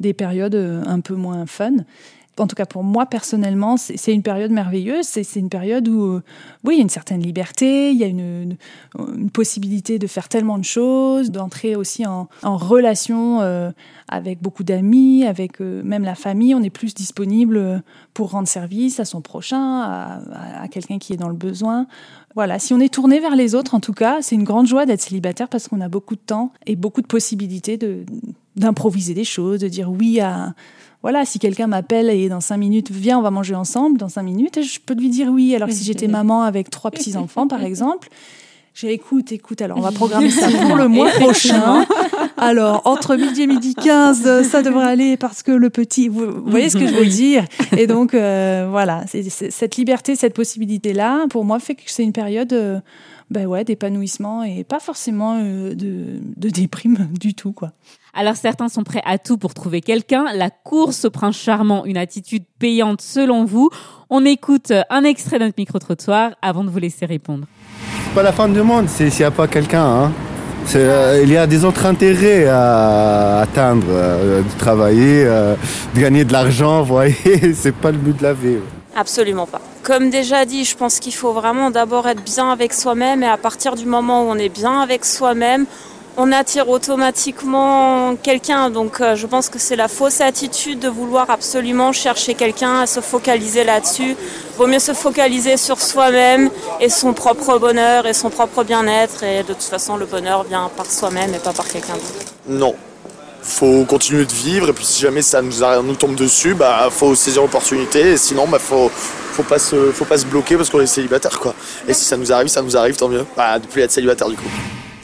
des 0.01 0.13
périodes 0.13 0.55
euh, 0.55 0.83
un 0.87 1.01
peu 1.01 1.15
moins 1.15 1.47
fun. 1.47 1.77
En 2.39 2.49
tout 2.49 2.57
cas, 2.57 2.67
pour 2.67 2.83
moi, 2.83 3.07
personnellement, 3.07 3.77
c'est 3.77 4.13
une 4.13 4.23
période 4.23 4.51
merveilleuse. 4.51 5.05
C'est 5.05 5.39
une 5.39 5.49
période 5.49 5.87
où, 5.89 6.03
euh, 6.03 6.23
oui, 6.65 6.75
il 6.75 6.77
y 6.79 6.81
a 6.81 6.83
une 6.83 6.89
certaine 6.89 7.21
liberté, 7.21 7.93
il 7.93 7.97
y 7.97 8.05
a 8.05 8.09
une, 8.09 8.57
possibilité 9.33 9.99
de 9.99 10.07
faire 10.07 10.29
tellement 10.29 10.59
de 10.59 10.65
choses, 10.65 11.31
d'entrer 11.31 11.77
aussi 11.77 12.05
en, 12.07 12.29
relation 12.43 13.41
euh, 13.41 13.71
avec 14.09 14.41
beaucoup 14.43 14.65
d'amis, 14.65 15.25
avec 15.25 15.61
euh, 15.61 15.83
même 15.85 16.03
la 16.03 16.15
famille. 16.15 16.55
On 16.55 16.63
est 16.63 16.71
plus 16.71 16.95
disponible 16.95 17.83
pour 18.15 18.31
rendre 18.31 18.49
service 18.49 19.01
à 19.01 19.05
son 19.05 19.21
prochain, 19.21 19.83
à, 19.83 20.69
quelqu'un 20.71 20.99
qui 20.99 21.13
est 21.13 21.17
dans 21.17 21.29
le 21.29 21.37
besoin. 21.37 21.87
Voilà, 22.35 22.59
si 22.59 22.75
on 22.75 22.81
est 22.81 22.93
tourné 22.93 23.21
vers 23.21 23.37
les 23.37 23.55
autres, 23.55 23.75
en 23.75 23.81
tout 23.81 23.93
cas, 23.93 24.21
c'est 24.21 24.35
une 24.35 24.45
grande 24.45 24.67
joie 24.67 24.87
d'être 24.87 25.01
célibataire 25.01 25.49
parce 25.49 25.69
qu'on 25.69 25.81
a 25.81 25.89
beaucoup 25.89 26.17
de 26.17 26.21
temps 26.21 26.53
et 26.67 26.75
beaucoup 26.75 27.01
de 27.01 27.07
possibilités 27.07 27.79
d'improviser 28.57 29.15
des 29.15 29.25
choses, 29.25 29.61
de 29.61 29.69
dire 29.69 29.91
oui 29.91 30.21
à 30.21 30.55
voilà, 31.05 31.27
si 31.27 31.39
quelqu'un 31.39 31.67
m'appelle 31.67 32.09
et 32.09 32.31
dans 32.31 32.41
cinq 32.41 32.57
minutes, 32.57 32.91
viens, 32.91 33.19
on 33.19 33.21
va 33.21 33.31
manger 33.31 33.55
ensemble, 33.55 33.99
dans 33.99 34.09
cinq 34.09 34.23
minutes, 34.23 34.63
je 34.63 34.79
peux 34.81 34.95
lui 34.95 35.11
dire 35.11 35.29
oui. 35.29 35.55
Alors 35.55 35.69
que 35.69 35.75
si 35.75 35.85
j'étais 35.85 36.09
maman 36.09 36.45
avec 36.45 36.71
trois 36.71 36.91
petits 36.91 37.19
enfants, 37.19 37.47
par 37.47 37.63
exemple, 37.63 38.09
j'ai 38.73 38.91
écoute, 38.95 39.31
écoute, 39.31 39.61
alors 39.61 39.77
on 39.77 39.83
va 39.83 39.93
programmer 39.93 40.31
ça 40.31 40.49
pour 40.63 40.77
le 40.77 40.89
mois 40.89 41.11
prochain. 41.11 41.85
Alors, 42.39 42.81
entre 42.87 43.17
midi 43.17 43.43
et 43.43 43.47
midi 43.47 43.75
15, 43.75 44.23
euh, 44.25 44.43
ça 44.45 44.63
devrait 44.63 44.87
aller 44.87 45.19
parce 45.19 45.43
que 45.43 45.53
le 45.53 45.69
petit, 45.69 46.09
vous, 46.09 46.25
vous 46.25 46.51
voyez 46.51 46.71
ce 46.71 46.79
que 46.79 46.87
je 46.87 46.95
veux 46.95 47.05
dire 47.05 47.45
Et 47.77 47.87
donc, 47.87 48.15
euh, 48.15 48.67
voilà, 48.71 49.05
cette 49.07 49.77
liberté, 49.77 50.17
cette 50.17 50.35
possibilité-là, 50.35 51.27
pour 51.29 51.45
moi, 51.45 51.59
fait 51.59 51.75
que 51.75 51.83
c'est 51.85 52.03
une 52.03 52.15
période 52.15 52.55
euh, 52.55 52.81
ben 53.31 53.47
ouais, 53.47 53.65
d'épanouissement 53.65 54.43
et 54.43 54.65
pas 54.65 54.81
forcément 54.81 55.39
euh, 55.39 55.75
de, 55.75 56.21
de 56.37 56.49
déprime 56.49 57.09
du 57.21 57.35
tout, 57.35 57.53
quoi. 57.53 57.73
Alors 58.17 58.37
certains 58.37 58.69
sont 58.69 58.85
prêts 58.85 59.03
à 59.05 59.19
tout 59.19 59.39
pour 59.39 59.55
trouver 59.55 59.81
quelqu'un. 59.81 60.27
La 60.35 60.51
course 60.51 61.05
au 61.05 61.11
prince 61.11 61.37
charmant, 61.37 61.85
une 61.85 61.97
attitude 61.97 62.45
payante 62.59 63.01
selon 63.01 63.45
vous 63.45 63.71
On 64.11 64.25
écoute 64.25 64.73
un 64.91 65.03
extrait 65.05 65.39
de 65.39 65.45
notre 65.45 65.57
micro-trottoir 65.59 66.31
avant 66.43 66.63
de 66.63 66.71
vous 66.71 66.79
laisser 66.79 67.07
répondre. 67.07 67.47
C'est 68.07 68.15
pas 68.15 68.23
la 68.23 68.33
fin 68.33 68.49
du 68.49 68.63
monde 68.63 68.89
c'est- 68.89 69.11
s'il 69.11 69.21
n'y 69.23 69.27
a 69.27 69.31
pas 69.33 69.49
quelqu'un. 69.49 69.85
hein. 69.85 70.13
Euh, 70.77 71.21
il 71.23 71.31
y 71.31 71.37
a 71.37 71.47
des 71.47 71.65
autres 71.65 71.85
intérêts 71.85 72.47
à 72.47 73.41
atteindre, 73.41 73.85
euh, 73.91 74.41
de 74.43 74.59
travailler, 74.59 75.25
euh, 75.27 75.57
de 75.95 76.01
gagner 76.01 76.25
de 76.25 76.33
l'argent, 76.33 76.81
vous 76.83 76.95
voyez, 76.95 77.15
c'est 77.55 77.75
pas 77.75 77.91
le 77.91 77.99
but 77.99 78.17
de 78.17 78.23
la 78.23 78.33
vie. 78.33 78.57
Absolument 78.97 79.47
pas. 79.47 79.61
Comme 79.83 80.09
déjà 80.09 80.47
dit, 80.47 80.65
je 80.65 80.75
pense 80.75 81.01
qu'il 81.01 81.13
faut 81.13 81.33
vraiment 81.35 81.71
d'abord 81.71 82.09
être 82.09 82.23
bien 82.23 82.51
avec 82.51 82.73
soi-même 82.73 83.23
et 83.23 83.27
à 83.29 83.37
partir 83.37 83.75
du 83.75 83.85
moment 83.85 84.23
où 84.23 84.31
on 84.31 84.37
est 84.37 84.49
bien 84.49 84.81
avec 84.81 85.05
soi-même, 85.05 85.67
on 86.17 86.33
attire 86.33 86.69
automatiquement 86.69 88.17
quelqu'un. 88.17 88.71
Donc 88.71 89.01
euh, 89.01 89.17
je 89.17 89.27
pense 89.27 89.49
que 89.49 89.59
c'est 89.59 89.77
la 89.77 89.89
fausse 89.89 90.21
attitude 90.21 90.79
de 90.79 90.89
vouloir 90.89 91.31
absolument 91.31 91.93
chercher 91.93 92.35
quelqu'un, 92.35 92.81
à 92.81 92.87
se 92.87 93.01
focaliser 93.01 93.65
là-dessus. 93.65 94.17
Vaut 94.57 94.67
mieux 94.67 94.79
se 94.79 94.93
focaliser 94.93 95.57
sur 95.57 95.81
soi-même 95.81 96.51
et 96.81 96.89
son 96.89 97.13
propre 97.13 97.59
bonheur 97.59 98.07
et 98.07 98.13
son 98.13 98.31
propre 98.31 98.65
bien-être. 98.65 99.23
Et 99.25 99.43
de 99.43 99.53
toute 99.53 99.63
façon, 99.63 99.97
le 99.97 100.07
bonheur 100.07 100.45
vient 100.45 100.71
par 100.77 100.87
soi-même 100.87 101.35
et 101.35 101.39
pas 101.39 101.53
par 101.53 101.67
quelqu'un 101.67 101.95
d'autre. 101.95 102.33
Non. 102.49 102.75
Faut 103.43 103.85
continuer 103.85 104.25
de 104.25 104.33
vivre 104.33 104.71
et 104.71 104.73
puis 104.73 104.87
si 104.87 105.03
jamais 105.03 105.21
ça 105.21 105.43
nous, 105.43 105.53
nous 105.83 105.97
tombe 105.97 106.15
dessus, 106.15 106.55
bah 106.55 106.89
faut 106.91 107.15
saisir 107.15 107.43
l'opportunité 107.43 108.13
et 108.13 108.17
sinon 108.17 108.47
bah 108.49 108.59
faut 108.59 108.91
faut 109.33 109.43
pas 109.43 109.59
se 109.59 109.93
faut 109.93 110.07
pas 110.07 110.17
se 110.17 110.25
bloquer 110.25 110.57
parce 110.57 110.71
qu'on 110.71 110.81
est 110.81 110.87
célibataire 110.87 111.39
quoi. 111.39 111.55
Et 111.87 111.93
si 111.93 112.05
ça 112.05 112.17
nous 112.17 112.33
arrive, 112.33 112.49
ça 112.49 112.63
nous 112.63 112.75
arrive 112.75 112.97
tant 112.97 113.09
mieux. 113.09 113.27
Bah 113.37 113.59
de 113.59 113.67
plus 113.67 113.83
être 113.83 113.91
célibataire 113.91 114.31
du 114.31 114.37
coup. 114.37 114.49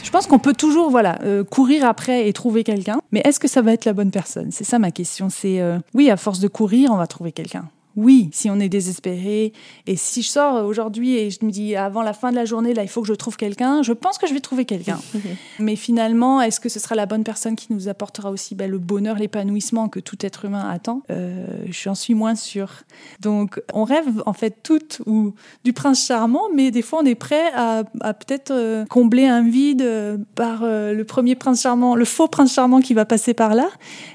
Je 0.03 0.11
pense 0.11 0.27
qu'on 0.27 0.39
peut 0.39 0.55
toujours 0.55 0.91
voilà 0.91 1.19
euh, 1.23 1.45
courir 1.45 1.85
après 1.85 2.29
et 2.29 2.33
trouver 2.33 2.65
quelqu'un, 2.65 3.01
mais 3.13 3.21
est-ce 3.25 3.41
que 3.41 3.49
ça 3.49 3.63
va 3.63 3.73
être 3.73 3.85
la 3.85 3.93
bonne 3.93 4.11
personne? 4.11 4.51
C'est 4.51 4.65
ça 4.65 4.79
ma 4.79 4.91
question. 4.91 5.29
C'est 5.29 5.61
euh, 5.61 5.79
oui, 5.95 6.11
à 6.11 6.17
force 6.17 6.41
de 6.41 6.49
courir, 6.49 6.91
on 6.93 6.97
va 6.97 7.07
trouver 7.07 7.33
quelqu'un. 7.33 7.69
Oui, 7.97 8.31
si 8.33 8.49
on 8.51 8.61
est 8.61 8.69
désespéré 8.69 9.53
et 9.87 9.97
si 9.97 10.23
je 10.23 10.29
sors 10.29 10.65
aujourd'hui 10.65 11.17
et 11.17 11.31
je 11.31 11.45
me 11.45 11.51
dis 11.51 11.75
avant 11.75 12.03
la 12.03 12.13
fin 12.13 12.31
de 12.31 12.37
la 12.37 12.45
journée 12.45 12.73
là 12.73 12.83
il 12.83 12.89
faut 12.89 13.03
que 13.03 13.09
je 13.09 13.15
trouve 13.15 13.37
quelqu'un, 13.37 13.83
je 13.83 13.93
pense 13.93 14.17
que 14.17 14.29
je 14.29 14.35
vais 14.35 14.41
trouver 14.41 14.65
quelqu'un. 14.65 14.99
Mais 15.59 15.75
finalement, 15.75 16.41
est-ce 16.41 16.61
que 16.61 16.69
ce 16.69 16.79
sera 16.79 16.95
la 16.95 17.07
bonne 17.07 17.25
personne 17.25 17.57
qui 17.57 17.73
nous 17.73 17.89
apportera 17.89 18.31
aussi 18.31 18.55
ben, 18.55 18.71
le 18.71 18.79
bonheur, 18.79 19.17
l'épanouissement 19.17 19.89
que 19.89 19.99
tout 19.99 20.17
être 20.25 20.45
humain 20.45 20.69
attend? 20.71 21.03
Euh, 21.11 21.47
J'en 21.69 21.97
suis 21.97 22.15
moins 22.15 22.37
sûre. 22.37 22.83
Donc 23.21 23.61
on 23.75 23.85
rêve 23.85 24.23
en 24.25 24.33
fait 24.33 24.59
toutes 24.63 25.03
ou 25.07 25.35
du 25.65 25.73
prince 25.73 26.07
charmant, 26.07 26.45
mais 26.55 26.71
des 26.71 26.83
fois 26.83 27.01
on 27.03 27.07
est 27.07 27.17
prêt 27.17 27.53
à, 27.55 27.83
peut-être 28.15 28.53
euh, 28.53 28.85
combler 28.87 29.27
un 29.27 29.43
vide 29.43 29.83
euh, 29.83 30.17
par 30.37 30.63
le 30.63 31.03
premier 31.03 31.35
prince 31.35 31.63
charmant, 31.63 31.97
le 31.97 32.05
faux 32.05 32.29
prince 32.29 32.53
charmant 32.53 32.81
qui 32.81 32.95
va 32.95 33.05
passer 33.05 33.35
par 33.35 33.55
là. 33.55 33.69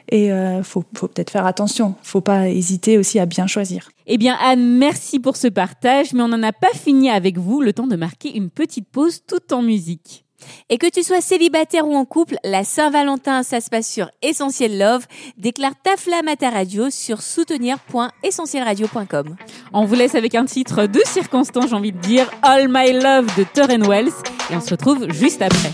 Et 0.09 0.27
il 0.27 0.63
faut, 0.63 0.83
faut 0.95 1.07
peut-être 1.07 1.31
faire 1.31 1.45
attention. 1.45 1.95
Faut 2.03 2.21
pas 2.21 2.47
hésiter 2.47 2.97
aussi 2.97 3.19
à 3.19 3.25
bien 3.25 3.47
choisir. 3.47 3.64
Eh 4.07 4.17
bien, 4.17 4.37
Anne, 4.41 4.77
merci 4.77 5.19
pour 5.19 5.35
ce 5.35 5.47
partage, 5.47 6.13
mais 6.13 6.21
on 6.21 6.27
n'en 6.27 6.43
a 6.43 6.53
pas 6.53 6.73
fini 6.73 7.09
avec 7.09 7.37
vous, 7.37 7.61
le 7.61 7.73
temps 7.73 7.87
de 7.87 7.95
marquer 7.95 8.35
une 8.35 8.49
petite 8.49 8.89
pause 8.89 9.21
tout 9.27 9.53
en 9.53 9.61
musique. 9.61 10.25
Et 10.69 10.77
que 10.77 10.89
tu 10.89 11.03
sois 11.03 11.21
célibataire 11.21 11.87
ou 11.87 11.95
en 11.95 12.05
couple, 12.05 12.35
la 12.43 12.63
Saint-Valentin, 12.63 13.43
ça 13.43 13.61
se 13.61 13.69
passe 13.69 13.89
sur 13.89 14.09
Essentiel 14.21 14.77
Love. 14.77 15.05
Déclare 15.37 15.73
ta 15.81 15.97
flamme 15.97 16.27
à 16.27 16.35
ta 16.35 16.49
radio 16.49 16.89
sur 16.89 17.21
soutenir.essentielradio.com. 17.21 19.35
On 19.73 19.85
vous 19.85 19.95
laisse 19.95 20.15
avec 20.15 20.35
un 20.35 20.45
titre 20.45 20.87
de 20.87 21.01
circonstance, 21.05 21.69
j'ai 21.69 21.75
envie 21.75 21.91
de 21.91 21.99
dire, 21.99 22.29
All 22.41 22.67
My 22.69 22.93
Love 22.93 23.27
de 23.37 23.43
Torren 23.43 23.87
Wells. 23.87 24.13
Et 24.51 24.55
on 24.55 24.61
se 24.61 24.71
retrouve 24.71 25.11
juste 25.11 25.41
après. 25.41 25.71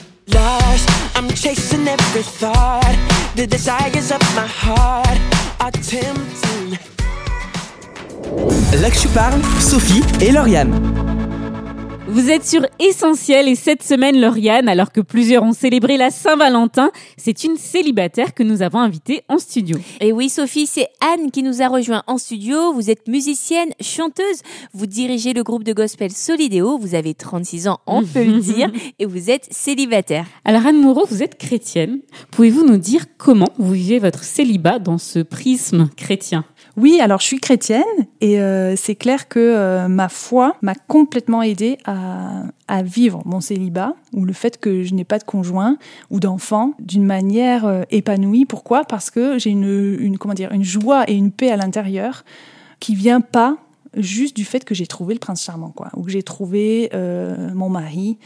Là 8.81 8.89
parle, 9.09 9.41
Sophie 9.59 10.01
et 10.21 10.31
Lauriane. 10.31 11.10
Vous 12.13 12.29
êtes 12.29 12.45
sur 12.45 12.65
Essentiel 12.77 13.47
et 13.47 13.55
cette 13.55 13.83
semaine, 13.83 14.19
Lauriane, 14.19 14.67
alors 14.67 14.91
que 14.91 14.99
plusieurs 14.99 15.43
ont 15.43 15.53
célébré 15.53 15.95
la 15.95 16.11
Saint-Valentin, 16.11 16.91
c'est 17.15 17.45
une 17.45 17.55
célibataire 17.55 18.33
que 18.33 18.43
nous 18.43 18.61
avons 18.61 18.79
invitée 18.79 19.23
en 19.29 19.37
studio. 19.37 19.77
Et 20.01 20.11
oui, 20.11 20.27
Sophie, 20.27 20.67
c'est 20.67 20.89
Anne 20.99 21.31
qui 21.31 21.41
nous 21.41 21.61
a 21.61 21.69
rejoint 21.69 22.03
en 22.07 22.17
studio. 22.17 22.73
Vous 22.73 22.89
êtes 22.89 23.07
musicienne, 23.07 23.69
chanteuse, 23.79 24.41
vous 24.73 24.87
dirigez 24.87 25.31
le 25.31 25.41
groupe 25.43 25.63
de 25.63 25.71
gospel 25.71 26.11
Solidéo, 26.11 26.77
vous 26.77 26.95
avez 26.95 27.13
36 27.13 27.69
ans, 27.69 27.79
on 27.87 28.03
peut 28.03 28.25
le 28.25 28.39
dire, 28.41 28.69
et 28.99 29.05
vous 29.05 29.29
êtes 29.29 29.47
célibataire. 29.49 30.25
Alors 30.43 30.65
Anne 30.65 30.81
Moreau, 30.81 31.05
vous 31.09 31.23
êtes 31.23 31.37
chrétienne. 31.37 31.99
Pouvez-vous 32.31 32.65
nous 32.65 32.77
dire 32.77 33.05
comment 33.17 33.53
vous 33.57 33.71
vivez 33.71 33.99
votre 33.99 34.25
célibat 34.25 34.79
dans 34.79 34.97
ce 34.97 35.19
prisme 35.19 35.89
chrétien? 35.95 36.43
Oui, 36.77 36.99
alors 37.01 37.19
je 37.19 37.25
suis 37.25 37.39
chrétienne 37.39 37.83
et 38.21 38.39
euh, 38.39 38.75
c'est 38.75 38.95
clair 38.95 39.27
que 39.27 39.39
euh, 39.39 39.87
ma 39.87 40.09
foi 40.09 40.55
m'a 40.61 40.75
complètement 40.75 41.41
aidée 41.41 41.77
à, 41.85 42.00
vivre 42.83 43.21
mon 43.25 43.41
célibat 43.41 43.95
ou 44.13 44.25
le 44.25 44.33
fait 44.33 44.59
que 44.59 44.83
je 44.83 44.93
n'ai 44.93 45.03
pas 45.03 45.19
de 45.19 45.23
conjoint 45.23 45.77
ou 46.09 46.19
d'enfant 46.19 46.73
d'une 46.79 47.05
manière 47.05 47.65
euh, 47.65 47.83
épanouie. 47.91 48.45
Pourquoi? 48.45 48.83
Parce 48.83 49.09
que 49.09 49.37
j'ai 49.37 49.49
une, 49.49 50.17
comment 50.17 50.33
dire, 50.33 50.51
une 50.51 50.63
joie 50.63 51.03
et 51.09 51.15
une 51.15 51.31
paix 51.31 51.51
à 51.51 51.57
l'intérieur 51.57 52.23
qui 52.79 52.95
vient 52.95 53.21
pas 53.21 53.57
juste 53.95 54.35
du 54.35 54.45
fait 54.45 54.63
que 54.63 54.73
j'ai 54.73 54.87
trouvé 54.87 55.13
le 55.13 55.19
prince 55.19 55.43
charmant, 55.43 55.69
quoi, 55.69 55.89
ou 55.95 56.03
que 56.03 56.11
j'ai 56.11 56.23
trouvé 56.23 56.89
mon 57.53 57.69
mari. 57.69 58.17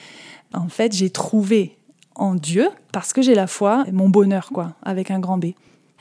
En 0.53 0.69
fait, 0.69 0.93
j'ai 0.93 1.09
trouvé 1.09 1.77
en 2.15 2.35
Dieu 2.35 2.69
parce 2.91 3.13
que 3.13 3.21
j'ai 3.21 3.35
la 3.35 3.47
foi, 3.47 3.83
mon 3.91 4.09
bonheur, 4.09 4.49
quoi, 4.53 4.73
avec 4.83 5.11
un 5.11 5.19
grand 5.19 5.37
B. 5.37 5.47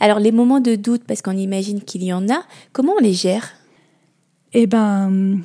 Alors 0.00 0.18
les 0.18 0.32
moments 0.32 0.60
de 0.60 0.74
doute, 0.74 1.04
parce 1.06 1.22
qu'on 1.22 1.36
imagine 1.36 1.80
qu'il 1.80 2.02
y 2.04 2.12
en 2.12 2.28
a, 2.28 2.42
comment 2.72 2.94
on 2.98 3.02
les 3.02 3.14
gère? 3.14 3.52
Eh 4.52 4.66
ben, 4.66 5.40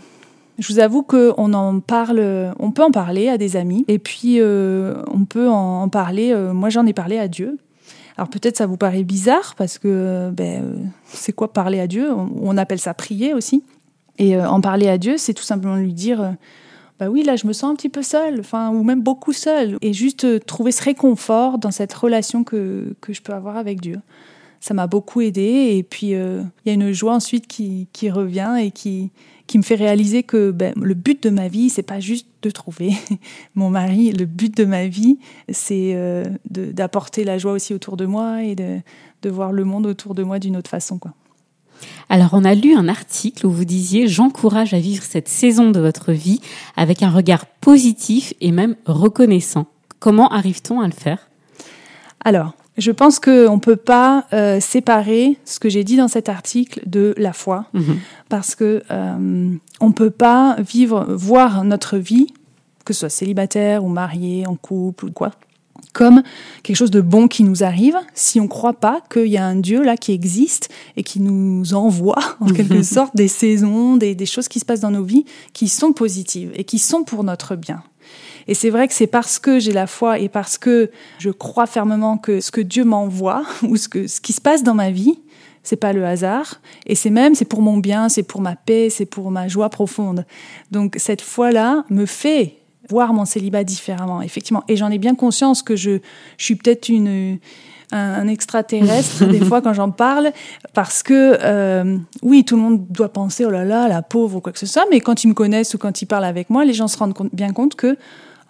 je 0.59 0.73
vous 0.73 0.79
avoue 0.79 1.03
qu'on 1.03 1.53
en 1.53 1.79
parle, 1.79 2.53
on 2.59 2.71
peut 2.71 2.83
en 2.83 2.91
parler 2.91 3.29
à 3.29 3.37
des 3.37 3.55
amis, 3.55 3.85
et 3.87 3.97
puis 3.97 4.39
euh, 4.39 5.01
on 5.11 5.25
peut 5.25 5.47
en, 5.47 5.87
parler. 5.89 6.31
Euh, 6.31 6.53
moi, 6.53 6.69
j'en 6.69 6.85
ai 6.85 6.93
parlé 6.93 7.17
à 7.17 7.27
Dieu. 7.27 7.57
Alors 8.17 8.29
peut-être 8.29 8.57
ça 8.57 8.65
vous 8.65 8.75
paraît 8.75 9.03
bizarre 9.03 9.55
parce 9.57 9.77
que 9.77 10.29
ben, 10.33 10.61
euh, 10.61 10.75
c'est 11.05 11.31
quoi 11.31 11.53
parler 11.53 11.79
à 11.79 11.87
Dieu? 11.87 12.11
On, 12.13 12.57
appelle 12.57 12.79
ça 12.79 12.93
prier 12.93 13.33
aussi. 13.33 13.63
Et 14.17 14.37
en 14.37 14.59
parler 14.59 14.89
à 14.89 14.97
Dieu, 14.97 15.15
c'est 15.17 15.33
tout 15.33 15.43
simplement 15.43 15.77
lui 15.77 15.93
dire 15.93 16.35
bah 16.99 17.07
oui, 17.09 17.23
là, 17.23 17.37
je 17.37 17.47
me 17.47 17.53
sens 17.53 17.71
un 17.71 17.75
petit 17.75 17.87
peu 17.87 18.01
seule, 18.01 18.41
ou 18.73 18.83
même 18.83 19.01
beaucoup 19.01 19.31
seule, 19.31 19.77
et 19.81 19.93
juste 19.93 20.45
trouver 20.45 20.73
ce 20.73 20.83
réconfort 20.83 21.57
dans 21.57 21.71
cette 21.71 21.93
relation 21.93 22.43
que, 22.43 22.93
que 22.99 23.13
je 23.13 23.21
peux 23.21 23.31
avoir 23.33 23.55
avec 23.55 23.79
Dieu 23.79 23.99
ça 24.61 24.73
m'a 24.73 24.87
beaucoup 24.87 25.21
aidé. 25.21 25.77
Et 25.77 25.83
puis, 25.83 26.07
il 26.07 26.45
y 26.65 26.69
a 26.69 26.73
une 26.73 26.91
joie 26.91 27.13
ensuite 27.13 27.47
qui, 27.47 27.87
qui 27.93 28.09
revient 28.09 28.57
et 28.59 28.71
qui, 28.71 29.09
qui 29.49 29.57
me 29.57 29.63
fait 29.63 29.75
réaliser 29.75 30.21
que 30.21 30.51
ben, 30.51 30.75
le 30.79 30.93
but 30.93 31.23
de 31.23 31.31
ma 31.31 31.47
vie, 31.47 31.71
c'est 31.71 31.81
pas 31.81 31.99
juste 31.99 32.27
de 32.43 32.51
trouver 32.51 32.93
mon 33.55 33.71
mari. 33.71 34.11
Le 34.11 34.25
but 34.25 34.55
de 34.55 34.63
ma 34.63 34.85
vie, 34.85 35.17
c'est 35.49 35.93
euh, 35.95 36.23
d'apporter 36.45 37.23
la 37.23 37.39
joie 37.39 37.53
aussi 37.53 37.73
autour 37.73 37.97
de 37.97 38.05
moi 38.05 38.43
et 38.43 38.53
de, 38.53 38.77
de 39.23 39.29
voir 39.31 39.51
le 39.51 39.63
monde 39.65 39.87
autour 39.87 40.13
de 40.13 40.21
moi 40.21 40.37
d'une 40.37 40.55
autre 40.55 40.69
façon. 40.69 40.99
Quoi. 40.99 41.15
Alors, 42.09 42.29
on 42.33 42.45
a 42.45 42.53
lu 42.53 42.75
un 42.75 42.87
article 42.87 43.47
où 43.47 43.49
vous 43.49 43.65
disiez 43.65 44.07
J'encourage 44.07 44.75
à 44.75 44.79
vivre 44.79 45.01
cette 45.01 45.27
saison 45.27 45.71
de 45.71 45.79
votre 45.79 46.11
vie 46.11 46.41
avec 46.77 47.01
un 47.01 47.09
regard 47.09 47.47
positif 47.47 48.35
et 48.41 48.51
même 48.51 48.75
reconnaissant. 48.85 49.65
Comment 49.97 50.29
arrive-t-on 50.29 50.79
à 50.79 50.85
le 50.85 50.93
faire? 50.93 51.27
Alors, 52.23 52.53
je 52.79 52.91
pense 52.91 53.19
qu'on 53.19 53.55
ne 53.55 53.59
peut 53.59 53.75
pas 53.75 54.25
euh, 54.33 54.59
séparer 54.59 55.37
ce 55.45 55.59
que 55.59 55.69
j'ai 55.69 55.83
dit 55.83 55.97
dans 55.97 56.07
cet 56.07 56.29
article 56.29 56.81
de 56.85 57.13
la 57.17 57.33
foi, 57.33 57.65
mhm. 57.73 57.97
parce 58.29 58.55
que 58.55 58.83
euh, 58.91 59.55
on 59.79 59.91
peut 59.91 60.09
pas 60.09 60.55
vivre, 60.59 61.05
voir 61.09 61.63
notre 61.63 61.97
vie, 61.97 62.27
que 62.85 62.93
ce 62.93 63.01
soit 63.01 63.09
célibataire 63.09 63.83
ou 63.83 63.89
marié, 63.89 64.47
en 64.47 64.55
couple 64.55 65.05
ou 65.05 65.11
quoi, 65.11 65.31
comme 65.93 66.23
quelque 66.63 66.75
chose 66.75 66.91
de 66.91 67.01
bon 67.01 67.27
qui 67.27 67.43
nous 67.43 67.63
arrive 67.63 67.97
si 68.13 68.39
on 68.39 68.43
ne 68.43 68.49
croit 68.49 68.73
pas 68.73 69.01
qu'il 69.11 69.27
y 69.27 69.37
a 69.37 69.45
un 69.45 69.55
Dieu 69.55 69.83
là 69.83 69.97
qui 69.97 70.11
existe 70.11 70.69
et 70.97 71.03
qui 71.03 71.19
nous 71.19 71.73
envoie 71.73 72.19
en 72.39 72.47
quelque 72.47 72.83
sorte 72.83 73.15
des 73.15 73.27
saisons, 73.27 73.97
des 73.97 74.25
choses 74.25 74.47
qui 74.47 74.59
se 74.59 74.65
passent 74.65 74.81
dans 74.81 74.91
nos 74.91 75.03
vies 75.03 75.25
qui 75.53 75.67
sont 75.67 75.93
positives 75.93 76.51
et 76.55 76.63
qui 76.63 76.79
sont 76.79 77.03
pour 77.03 77.23
notre 77.23 77.55
bien. 77.55 77.83
Et 78.49 78.55
c'est 78.55 78.71
vrai 78.71 78.87
que 78.87 78.95
c'est 78.95 79.05
parce 79.05 79.37
que 79.37 79.59
j'ai 79.59 79.71
la 79.71 79.85
foi 79.85 80.17
et 80.17 80.27
parce 80.27 80.57
que 80.57 80.89
je 81.19 81.29
crois 81.29 81.67
fermement 81.67 82.17
que 82.17 82.41
ce 82.41 82.49
que 82.49 82.61
Dieu 82.61 82.83
m'envoie 82.83 83.43
ou 83.61 83.77
ce, 83.77 83.87
que, 83.87 84.07
ce 84.07 84.19
qui 84.19 84.33
se 84.33 84.41
passe 84.41 84.63
dans 84.63 84.73
ma 84.73 84.89
vie, 84.89 85.19
c'est 85.61 85.75
pas 85.75 85.93
le 85.93 86.03
hasard. 86.03 86.59
Et 86.87 86.95
c'est 86.95 87.11
même, 87.11 87.35
c'est 87.35 87.45
pour 87.45 87.61
mon 87.61 87.77
bien, 87.77 88.09
c'est 88.09 88.23
pour 88.23 88.41
ma 88.41 88.55
paix, 88.55 88.89
c'est 88.89 89.05
pour 89.05 89.29
ma 89.29 89.47
joie 89.47 89.69
profonde. 89.69 90.25
Donc 90.71 90.95
cette 90.97 91.21
foi-là 91.21 91.85
me 91.91 92.07
fait 92.07 92.55
voir 92.89 93.13
mon 93.13 93.25
célibat 93.25 93.63
différemment, 93.63 94.23
effectivement. 94.23 94.63
Et 94.67 94.75
j'en 94.75 94.89
ai 94.89 94.97
bien 94.97 95.13
conscience 95.13 95.61
que 95.61 95.75
je, 95.75 95.99
je 96.37 96.43
suis 96.43 96.55
peut-être 96.55 96.89
une 96.89 97.37
un, 97.91 98.27
extraterrestre 98.27 99.25
des 99.25 99.39
fois 99.45 99.61
quand 99.61 99.73
j'en 99.73 99.91
parle 99.91 100.31
parce 100.73 101.01
que 101.01 101.37
euh, 101.41 101.97
oui 102.21 102.45
tout 102.45 102.55
le 102.55 102.61
monde 102.61 102.85
doit 102.87 103.09
penser 103.09 103.45
oh 103.45 103.49
là 103.49 103.65
là 103.65 103.87
la 103.87 104.03
pauvre 104.03 104.37
ou 104.37 104.41
quoi 104.41 104.51
que 104.51 104.59
ce 104.59 104.67
soit 104.67 104.85
mais 104.91 105.01
quand 105.01 105.23
ils 105.23 105.27
me 105.27 105.33
connaissent 105.33 105.73
ou 105.73 105.79
quand 105.79 105.99
ils 106.03 106.05
parlent 106.05 106.25
avec 106.25 106.51
moi 106.51 106.65
les 106.65 106.73
gens 106.73 106.87
se 106.87 106.99
rendent 106.99 107.15
bien 107.33 107.51
compte 107.51 107.73
que 107.73 107.97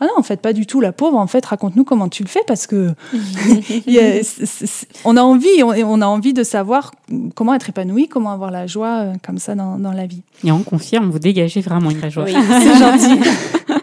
ah 0.02 0.06
non, 0.06 0.14
en 0.18 0.24
fait, 0.24 0.42
pas 0.42 0.54
du 0.54 0.66
tout 0.66 0.80
la 0.80 0.92
pauvre. 0.92 1.18
En 1.18 1.28
fait, 1.28 1.46
raconte-nous 1.46 1.84
comment 1.84 2.08
tu 2.08 2.24
le 2.24 2.30
fais 2.30 2.42
parce 2.48 2.68
que 2.68 2.94
on 5.06 5.18
a 5.18 5.22
envie, 5.22 5.64
on, 5.64 6.02
a 6.02 6.06
envie 6.06 6.34
de 6.34 6.44
savoir 6.44 6.92
comment 7.36 7.54
être 7.54 7.70
épanoui, 7.70 8.08
comment 8.08 8.32
avoir 8.32 8.52
la 8.52 8.66
joie 8.66 9.00
euh, 9.00 9.14
comme 9.26 9.40
ça 9.40 9.56
dans, 9.56 9.78
dans 9.78 9.92
la 9.92 10.08
vie. 10.08 10.22
Et 10.44 10.52
on 10.52 10.64
confirme, 10.64 11.10
vous 11.10 11.20
dégagez 11.20 11.62
vraiment 11.62 11.92
une 11.92 12.10
joie. 12.10 12.24
Oui, 12.26 12.34
c'est 12.34 12.78
gentil. 12.78 13.20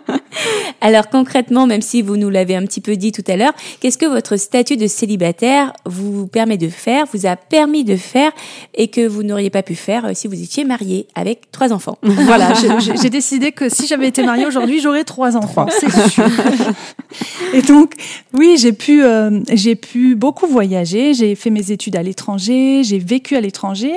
Alors 0.87 1.09
concrètement, 1.09 1.67
même 1.67 1.83
si 1.83 2.01
vous 2.01 2.17
nous 2.17 2.31
l'avez 2.31 2.55
un 2.55 2.63
petit 2.63 2.81
peu 2.81 2.95
dit 2.95 3.11
tout 3.11 3.25
à 3.27 3.35
l'heure, 3.35 3.53
qu'est-ce 3.81 3.99
que 3.99 4.07
votre 4.07 4.37
statut 4.37 4.77
de 4.77 4.87
célibataire 4.87 5.73
vous 5.85 6.29
permet 6.29 6.59
de 6.59 6.69
faire, 6.69 7.07
vous 7.13 7.27
a 7.27 7.35
permis 7.35 7.83
de 7.83 7.97
faire 7.97 8.31
et 8.73 8.87
que 8.87 9.05
vous 9.05 9.25
n'auriez 9.25 9.51
pas 9.51 9.65
pu 9.65 9.75
faire 9.75 10.05
euh, 10.05 10.11
si 10.15 10.29
vous 10.29 10.41
étiez 10.41 10.65
marié 10.65 11.09
avec 11.17 11.51
trois 11.51 11.73
enfants? 11.73 11.99
Voilà, 12.27 12.53
j'ai 13.03 13.11
décidé 13.11 13.51
que 13.51 13.69
si 13.69 13.89
j'avais 13.89 14.07
été 14.07 14.23
mariée 14.23 14.47
aujourd'hui, 14.47 14.81
j'aurais 14.81 15.03
trois 15.03 15.37
enfants, 15.37 15.67
c'est 15.77 15.91
sûr. 16.09 16.25
Et 17.53 17.63
donc, 17.63 17.95
oui, 18.33 18.57
j'ai 18.57 18.73
pu, 18.73 19.03
euh, 19.03 19.41
j'ai 19.53 19.75
pu 19.75 20.15
beaucoup 20.15 20.47
voyager. 20.47 21.15
J'ai 21.15 21.35
fait 21.35 21.51
mes 21.51 21.73
études 21.73 21.97
à 21.97 22.03
l'étranger, 22.05 22.85
j'ai 22.85 23.01
vécu 23.01 23.35
à 23.35 23.41
l'étranger. 23.41 23.93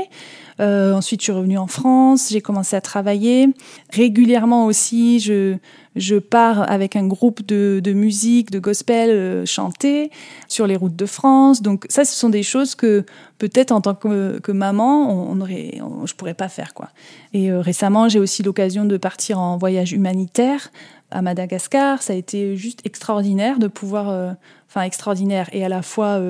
Euh, 0.59 0.93
ensuite, 0.93 1.21
je 1.21 1.25
suis 1.25 1.31
revenue 1.31 1.57
en 1.57 1.67
France, 1.67 2.29
j'ai 2.29 2.41
commencé 2.41 2.75
à 2.75 2.81
travailler. 2.81 3.47
Régulièrement 3.91 4.65
aussi, 4.65 5.19
je, 5.19 5.55
je 5.95 6.17
pars 6.17 6.69
avec 6.69 6.95
un 6.95 7.07
groupe 7.07 7.45
de, 7.45 7.79
de 7.81 7.93
musique, 7.93 8.51
de 8.51 8.59
gospel 8.59 9.09
euh, 9.09 9.45
chanté 9.45 10.11
sur 10.47 10.67
les 10.67 10.75
routes 10.75 10.95
de 10.95 11.05
France. 11.05 11.61
Donc 11.61 11.85
ça, 11.89 12.03
ce 12.03 12.13
sont 12.13 12.29
des 12.29 12.43
choses 12.43 12.75
que 12.75 13.05
peut-être 13.37 13.71
en 13.71 13.81
tant 13.81 13.95
que, 13.95 14.39
que 14.39 14.51
maman, 14.51 15.09
on, 15.31 15.39
aurait, 15.39 15.79
je 16.05 16.13
pourrais 16.13 16.33
pas 16.33 16.49
faire 16.49 16.73
quoi. 16.73 16.89
Et 17.33 17.51
euh, 17.51 17.61
récemment, 17.61 18.09
j'ai 18.09 18.19
aussi 18.19 18.43
l'occasion 18.43 18.85
de 18.85 18.97
partir 18.97 19.39
en 19.39 19.57
voyage 19.57 19.93
humanitaire 19.93 20.71
à 21.11 21.21
Madagascar. 21.21 22.01
Ça 22.01 22.13
a 22.13 22.15
été 22.17 22.57
juste 22.57 22.81
extraordinaire 22.85 23.59
de 23.59 23.67
pouvoir, 23.67 24.35
enfin 24.67 24.83
extraordinaire 24.83 25.49
et 25.53 25.65
à 25.65 25.69
la 25.69 25.81
fois 25.81 26.21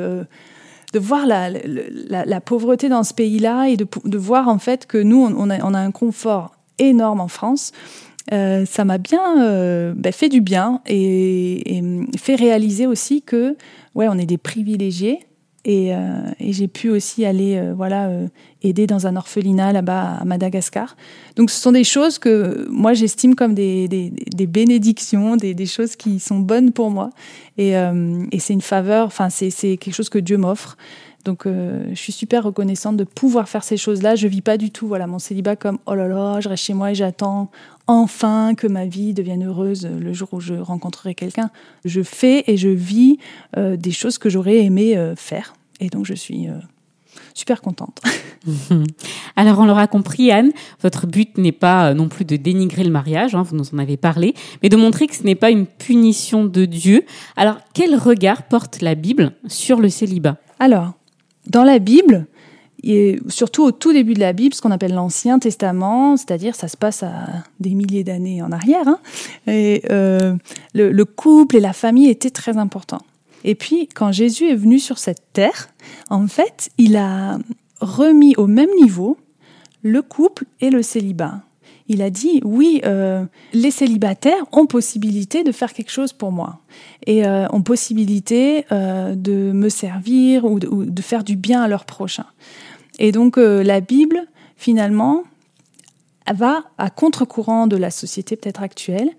de 0.94 1.00
voir 1.00 1.26
la, 1.28 2.42
pauvreté 2.42 2.90
dans 2.90 3.04
ce 3.04 3.14
pays-là 3.14 3.68
et 3.68 3.78
de, 3.78 4.18
voir 4.18 4.48
en 4.48 4.60
fait 4.60 4.86
que 4.86 4.98
nous, 4.98 5.24
on 5.24 5.50
a, 5.50 5.64
on 5.64 5.74
a 5.74 5.80
un 5.80 5.92
confort 5.92 6.56
énorme 6.80 7.22
en 7.22 7.28
France. 7.28 7.72
Euh, 8.32 8.66
ça 8.66 8.86
m'a 8.86 9.00
bien 9.00 9.42
euh, 9.44 9.94
bah, 9.96 10.12
fait 10.12 10.30
du 10.30 10.42
bien 10.42 10.82
et, 10.86 11.78
et, 11.78 11.84
fait 12.18 12.36
réaliser 12.36 12.86
aussi 12.86 13.24
que 13.24 13.56
ouais, 13.96 14.08
on 14.08 14.18
est 14.20 14.28
des 14.28 14.38
privilégiés 14.38 15.20
et, 15.66 15.94
euh, 15.94 16.32
et 16.40 16.54
j'ai 16.54 16.68
pu 16.68 16.90
aussi 16.90 17.26
aller 17.26 17.58
euh, 17.58 17.74
voilà 17.76 18.08
euh, 18.08 18.28
aider 18.64 18.88
dans 18.88 19.08
un 19.08 19.16
orphelinat 19.16 19.74
là-bas 19.74 20.18
à 20.22 20.26
Madagascar. 20.26 20.96
Donc 21.36 21.50
ce 21.50 21.60
sont 21.60 21.72
des 21.72 21.84
choses 21.84 22.18
que 22.18 22.68
moi 22.70 22.94
j'estime 22.94 23.36
comme 23.36 23.54
des, 23.54 23.88
des, 23.88 24.10
des 24.10 24.48
bénédictions, 24.48 25.36
des, 25.36 25.54
des, 25.54 25.66
choses 25.66 25.96
qui 25.96 26.20
sont 26.20 26.40
bonnes 26.40 26.72
pour 26.72 26.92
moi 26.92 27.10
et, 27.58 27.72
et 27.72 28.40
c'est 28.40 28.54
une 28.54 28.62
faveur, 28.62 29.08
enfin 29.08 29.30
c'est 29.30 29.50
quelque 29.78 29.94
chose 29.94 30.10
que 30.10 30.20
Dieu 30.20 30.38
m'offre. 30.38 30.78
Donc 31.26 31.46
euh, 31.46 31.86
je 31.90 31.96
suis 31.96 32.14
super 32.14 32.44
reconnaissante 32.44 32.98
de 32.98 33.04
pouvoir 33.04 33.50
faire 33.50 33.64
ces 33.64 33.78
choses-là. 33.78 34.16
Je 34.16 34.28
vis 34.28 34.42
pas 34.42 34.58
du 34.58 34.72
tout 34.72 34.88
voilà 34.88 35.08
mon 35.08 35.20
célibat 35.20 35.56
comme 35.56 35.80
oh 35.86 35.96
là 35.96 36.08
là, 36.08 36.40
je 36.40 36.50
reste 36.50 36.64
chez 36.64 36.74
moi 36.74 36.92
et 36.92 36.96
j'attends 36.96 37.52
enfin 37.88 38.56
que 38.56 38.68
ma 38.68 38.86
vie 38.86 39.14
devienne 39.14 39.46
heureuse 39.46 39.86
le 39.88 40.14
jour 40.14 40.30
où 40.34 40.40
je 40.40 40.54
rencontrerai 40.54 41.16
quelqu'un. 41.16 41.50
Je 41.86 42.02
fais 42.02 42.44
et 42.48 42.58
je 42.58 42.70
vis 42.70 43.18
euh, 43.58 43.76
des 43.76 43.92
choses 43.92 44.18
que 44.18 44.30
j'aurais 44.30 44.58
aimé 44.58 44.98
euh, 44.98 45.16
faire 45.16 45.54
et 45.80 45.90
donc 45.90 46.06
je 46.06 46.14
suis 46.14 46.48
super 47.34 47.62
contente. 47.62 48.02
Alors 49.36 49.60
on 49.60 49.66
l'aura 49.66 49.88
compris 49.88 50.32
Anne, 50.32 50.52
votre 50.82 51.08
but 51.08 51.38
n'est 51.38 51.52
pas 51.52 51.94
non 51.94 52.08
plus 52.08 52.26
de 52.26 52.36
dénigrer 52.36 52.84
le 52.84 52.92
mariage, 52.92 53.36
hein, 53.36 53.44
vous 53.44 53.56
nous 53.56 53.74
en 53.74 53.80
avez 53.80 53.98
parlé, 53.98 54.34
mais 54.64 54.70
de 54.70 54.78
montrer 54.78 55.08
que 55.08 55.16
ce 55.16 55.24
n'est 55.24 55.36
pas 55.36 55.50
une 55.50 55.66
punition 55.66 56.46
de 56.46 56.66
Dieu. 56.66 57.06
Alors 57.36 57.58
quel 57.74 57.96
regard 57.96 58.44
porte 58.44 58.82
la 58.82 58.96
Bible 58.96 59.34
sur 59.48 59.80
le 59.80 59.90
célibat? 59.90 60.38
Alors 60.60 60.94
dans 61.50 61.64
la 61.64 61.80
Bible, 61.80 62.28
et 62.84 63.20
surtout 63.28 63.64
au 63.64 63.72
tout 63.72 63.92
début 63.92 64.14
de 64.14 64.20
la 64.20 64.34
Bible, 64.34 64.54
ce 64.54 64.62
qu'on 64.62 64.72
appelle 64.72 64.94
l'Ancien 64.94 65.40
Testament, 65.40 66.16
c'est-à-dire 66.16 66.56
ça 66.56 66.68
se 66.68 66.78
passe 66.78 67.04
à 67.04 67.28
des 67.60 67.76
milliers 67.76 68.04
d'années 68.04 68.42
en 68.42 68.52
arrière, 68.52 68.88
hein, 68.88 69.00
euh, 69.48 70.36
le, 70.74 71.04
couple 71.06 71.58
et 71.58 71.60
la 71.60 71.74
famille 71.74 72.10
étaient 72.10 72.30
très 72.30 72.58
importants. 72.58 73.02
Et 73.44 73.56
puis, 73.56 73.88
quand 73.88 74.12
Jésus 74.12 74.50
est 74.50 74.56
venu 74.56 74.80
sur 74.80 74.98
cette 74.98 75.24
terre, 75.34 75.70
en 76.10 76.28
fait, 76.28 76.70
il 76.78 76.96
a 76.98 77.38
remis 77.80 78.36
au 78.36 78.48
même 78.48 78.70
niveau 78.80 79.18
le 79.82 80.02
couple 80.02 80.46
et 80.60 80.70
le 80.70 80.82
célibat. 80.82 81.42
Il 81.92 82.04
a 82.04 82.12
dit, 82.12 82.40
oui, 82.46 82.82
euh, 82.86 83.26
les 83.52 83.72
célibataires 83.72 84.46
ont 84.52 84.68
possibilité 84.68 85.44
de 85.44 85.52
faire 85.52 85.74
quelque 85.74 85.90
chose 85.92 86.14
pour 86.14 86.32
moi 86.32 86.60
et 87.08 87.26
euh, 87.26 87.48
ont 87.52 87.64
possibilité 87.64 88.66
euh, 88.72 89.16
de 89.16 89.52
me 89.52 89.70
servir 89.70 90.46
ou 90.46 90.60
de, 90.60 90.68
ou 90.68 90.86
de, 90.86 91.02
faire 91.02 91.24
du 91.24 91.36
bien 91.36 91.64
à 91.64 91.68
leur 91.68 91.86
prochain. 91.86 92.26
Et 93.00 93.12
donc 93.12 93.38
la 93.38 93.80
Bible, 93.80 94.28
finalement, 94.56 95.24
va 96.34 96.64
à 96.78 96.90
contre-courant 96.90 97.68
de 97.68 97.78
la 97.78 97.92
société 97.92 98.36
peut-être 98.36 98.62
actuelle 98.62 99.10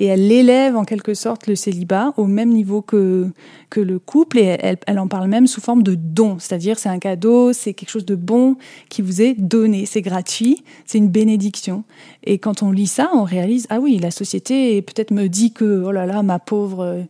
et 0.00 0.06
elle 0.06 0.32
élève 0.32 0.76
en 0.76 0.84
quelque 0.84 1.12
sorte 1.12 1.46
le 1.46 1.54
célibat 1.54 2.14
au 2.16 2.24
même 2.24 2.48
niveau 2.48 2.80
que, 2.80 3.28
que 3.68 3.80
le 3.80 3.98
couple 3.98 4.38
et 4.38 4.56
elle, 4.60 4.78
elle 4.86 4.98
en 4.98 5.08
parle 5.08 5.28
même 5.28 5.46
sous 5.46 5.60
forme 5.60 5.82
de 5.82 5.94
don, 5.94 6.38
c'est-à-dire 6.38 6.78
c'est 6.78 6.88
un 6.88 6.98
cadeau, 6.98 7.52
c'est 7.52 7.74
quelque 7.74 7.90
chose 7.90 8.06
de 8.06 8.14
bon 8.14 8.56
qui 8.88 9.02
vous 9.02 9.20
est 9.20 9.34
donné, 9.34 9.84
c'est 9.84 10.00
gratuit, 10.00 10.64
c'est 10.86 10.96
une 10.96 11.10
bénédiction. 11.10 11.84
Et 12.24 12.38
quand 12.38 12.62
on 12.62 12.72
lit 12.72 12.86
ça, 12.86 13.10
on 13.12 13.24
réalise, 13.24 13.66
ah 13.68 13.78
oui, 13.78 13.98
la 13.98 14.10
société 14.10 14.80
peut-être 14.80 15.10
me 15.10 15.28
dit 15.28 15.52
que, 15.52 15.82
oh 15.84 15.92
là 15.92 16.06
là, 16.06 16.22
ma 16.22 16.38
pauvre, 16.38 17.04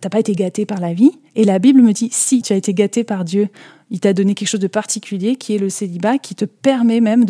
t'as 0.00 0.08
pas 0.08 0.20
été 0.20 0.32
gâté 0.32 0.64
par 0.64 0.80
la 0.80 0.94
vie. 0.94 1.18
Et 1.34 1.44
la 1.44 1.58
Bible 1.58 1.82
me 1.82 1.92
dit, 1.92 2.08
si, 2.12 2.42
tu 2.42 2.52
as 2.52 2.56
été 2.56 2.72
gâté 2.72 3.02
par 3.02 3.24
Dieu. 3.24 3.48
Il 3.90 4.00
t'a 4.00 4.12
donné 4.12 4.34
quelque 4.34 4.48
chose 4.48 4.60
de 4.60 4.66
particulier 4.66 5.36
qui 5.36 5.54
est 5.54 5.58
le 5.58 5.70
célibat, 5.70 6.18
qui 6.18 6.34
te 6.34 6.44
permet 6.44 7.00
même 7.00 7.24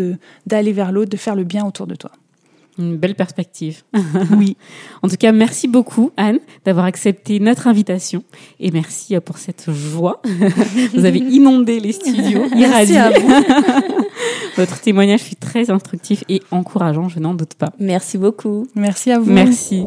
d'aller 0.47 0.73
vers 0.73 0.93
l'autre, 0.93 1.11
de 1.11 1.17
faire 1.17 1.37
le 1.37 1.45
bien 1.45 1.65
autour 1.65 1.87
de 1.87 1.95
toi. 1.95 2.11
Une 2.79 2.97
belle 2.97 3.15
perspective. 3.15 3.83
Oui. 4.37 4.57
en 5.03 5.09
tout 5.09 5.17
cas, 5.17 5.33
merci 5.33 5.69
beaucoup, 5.69 6.11
Anne, 6.17 6.39
d'avoir 6.65 6.87
accepté 6.87 7.41
notre 7.41 7.67
invitation. 7.67 8.23
Et 8.61 8.71
merci 8.71 9.17
euh, 9.17 9.21
pour 9.21 9.39
cette 9.39 9.71
joie. 9.71 10.23
vous 10.95 11.05
avez 11.05 11.19
inondé 11.19 11.81
les 11.81 11.93
studios. 11.93 12.45
Merci 12.55 12.97
à 12.97 13.11
vous. 13.11 13.29
Votre 14.57 14.81
témoignage 14.81 15.21
fut 15.21 15.37
très 15.37 15.71
instructif 15.71 16.25
et 16.29 16.43
encourageant, 16.51 17.09
je 17.09 17.21
n'en 17.21 17.35
doute 17.35 17.55
pas. 17.55 17.69
Merci 17.79 18.19
beaucoup. 18.19 18.67
Merci 18.75 19.13
à 19.13 19.19
vous. 19.19 19.31
Merci. 19.31 19.85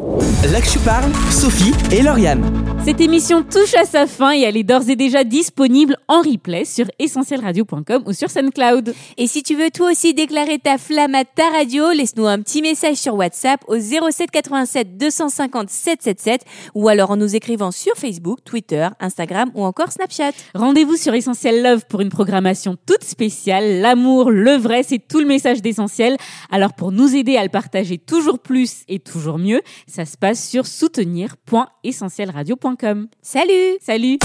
Là 0.50 0.60
que 0.60 0.66
je 0.66 0.78
parle, 0.78 1.10
Sophie 1.30 1.72
et 1.94 2.02
Lauriane. 2.02 2.42
Cette 2.84 3.00
émission 3.00 3.42
touche 3.42 3.74
à 3.74 3.84
sa 3.84 4.06
fin 4.06 4.32
et 4.32 4.40
elle 4.40 4.56
est 4.56 4.64
d'ores 4.64 4.88
et 4.88 4.96
déjà 4.96 5.24
disponible 5.24 5.96
en 6.08 6.22
replay 6.22 6.64
sur 6.64 6.86
essentielradio.com 6.98 8.02
ou 8.06 8.12
sur 8.12 8.30
SoundCloud. 8.30 8.94
Et 9.18 9.26
si 9.26 9.42
tu 9.42 9.54
veux 9.54 9.70
toi 9.70 9.90
aussi 9.90 10.14
déclarer 10.14 10.58
ta 10.58 10.78
flamme 10.78 11.14
à 11.14 11.24
ta 11.24 11.48
radio, 11.50 11.92
laisse-nous 11.92 12.26
un 12.26 12.40
petit 12.40 12.62
message 12.62 12.81
sur 12.94 13.14
WhatsApp 13.14 13.60
au 13.68 13.78
07 13.78 14.30
87 14.30 14.98
250 14.98 15.70
777 15.70 16.42
ou 16.74 16.88
alors 16.88 17.12
en 17.12 17.16
nous 17.16 17.36
écrivant 17.36 17.70
sur 17.70 17.94
Facebook, 17.94 18.40
Twitter, 18.44 18.88
Instagram 19.00 19.50
ou 19.54 19.64
encore 19.64 19.92
Snapchat. 19.92 20.32
Rendez-vous 20.54 20.96
sur 20.96 21.14
Essentiel 21.14 21.62
Love 21.62 21.84
pour 21.88 22.00
une 22.00 22.08
programmation 22.08 22.76
toute 22.86 23.04
spéciale. 23.04 23.80
L'amour, 23.80 24.30
le 24.30 24.56
vrai, 24.56 24.82
c'est 24.82 24.98
tout 24.98 25.20
le 25.20 25.26
message 25.26 25.62
d'Essentiel. 25.62 26.16
Alors 26.50 26.72
pour 26.74 26.90
nous 26.92 27.14
aider 27.14 27.36
à 27.36 27.44
le 27.44 27.48
partager 27.48 27.98
toujours 27.98 28.40
plus 28.40 28.82
et 28.88 28.98
toujours 28.98 29.38
mieux, 29.38 29.62
ça 29.86 30.04
se 30.04 30.16
passe 30.16 30.44
sur 30.46 30.66
soutenir.essentielradio.com. 30.66 33.06
Salut 33.22 33.78
Salut 33.80 34.18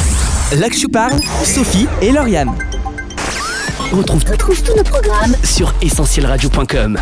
Là 0.60 0.70
que 0.70 0.78
je 0.78 0.88
parle, 0.88 1.20
Sophie 1.44 1.86
et 2.02 2.12
Lauriane. 2.12 2.52
Retrouve, 3.92 4.24
retrouve 4.26 4.64
tous 4.64 4.76
nos 4.76 4.84
programmes 4.84 5.36
sur 5.44 5.72
essentielradio.com. 5.82 6.98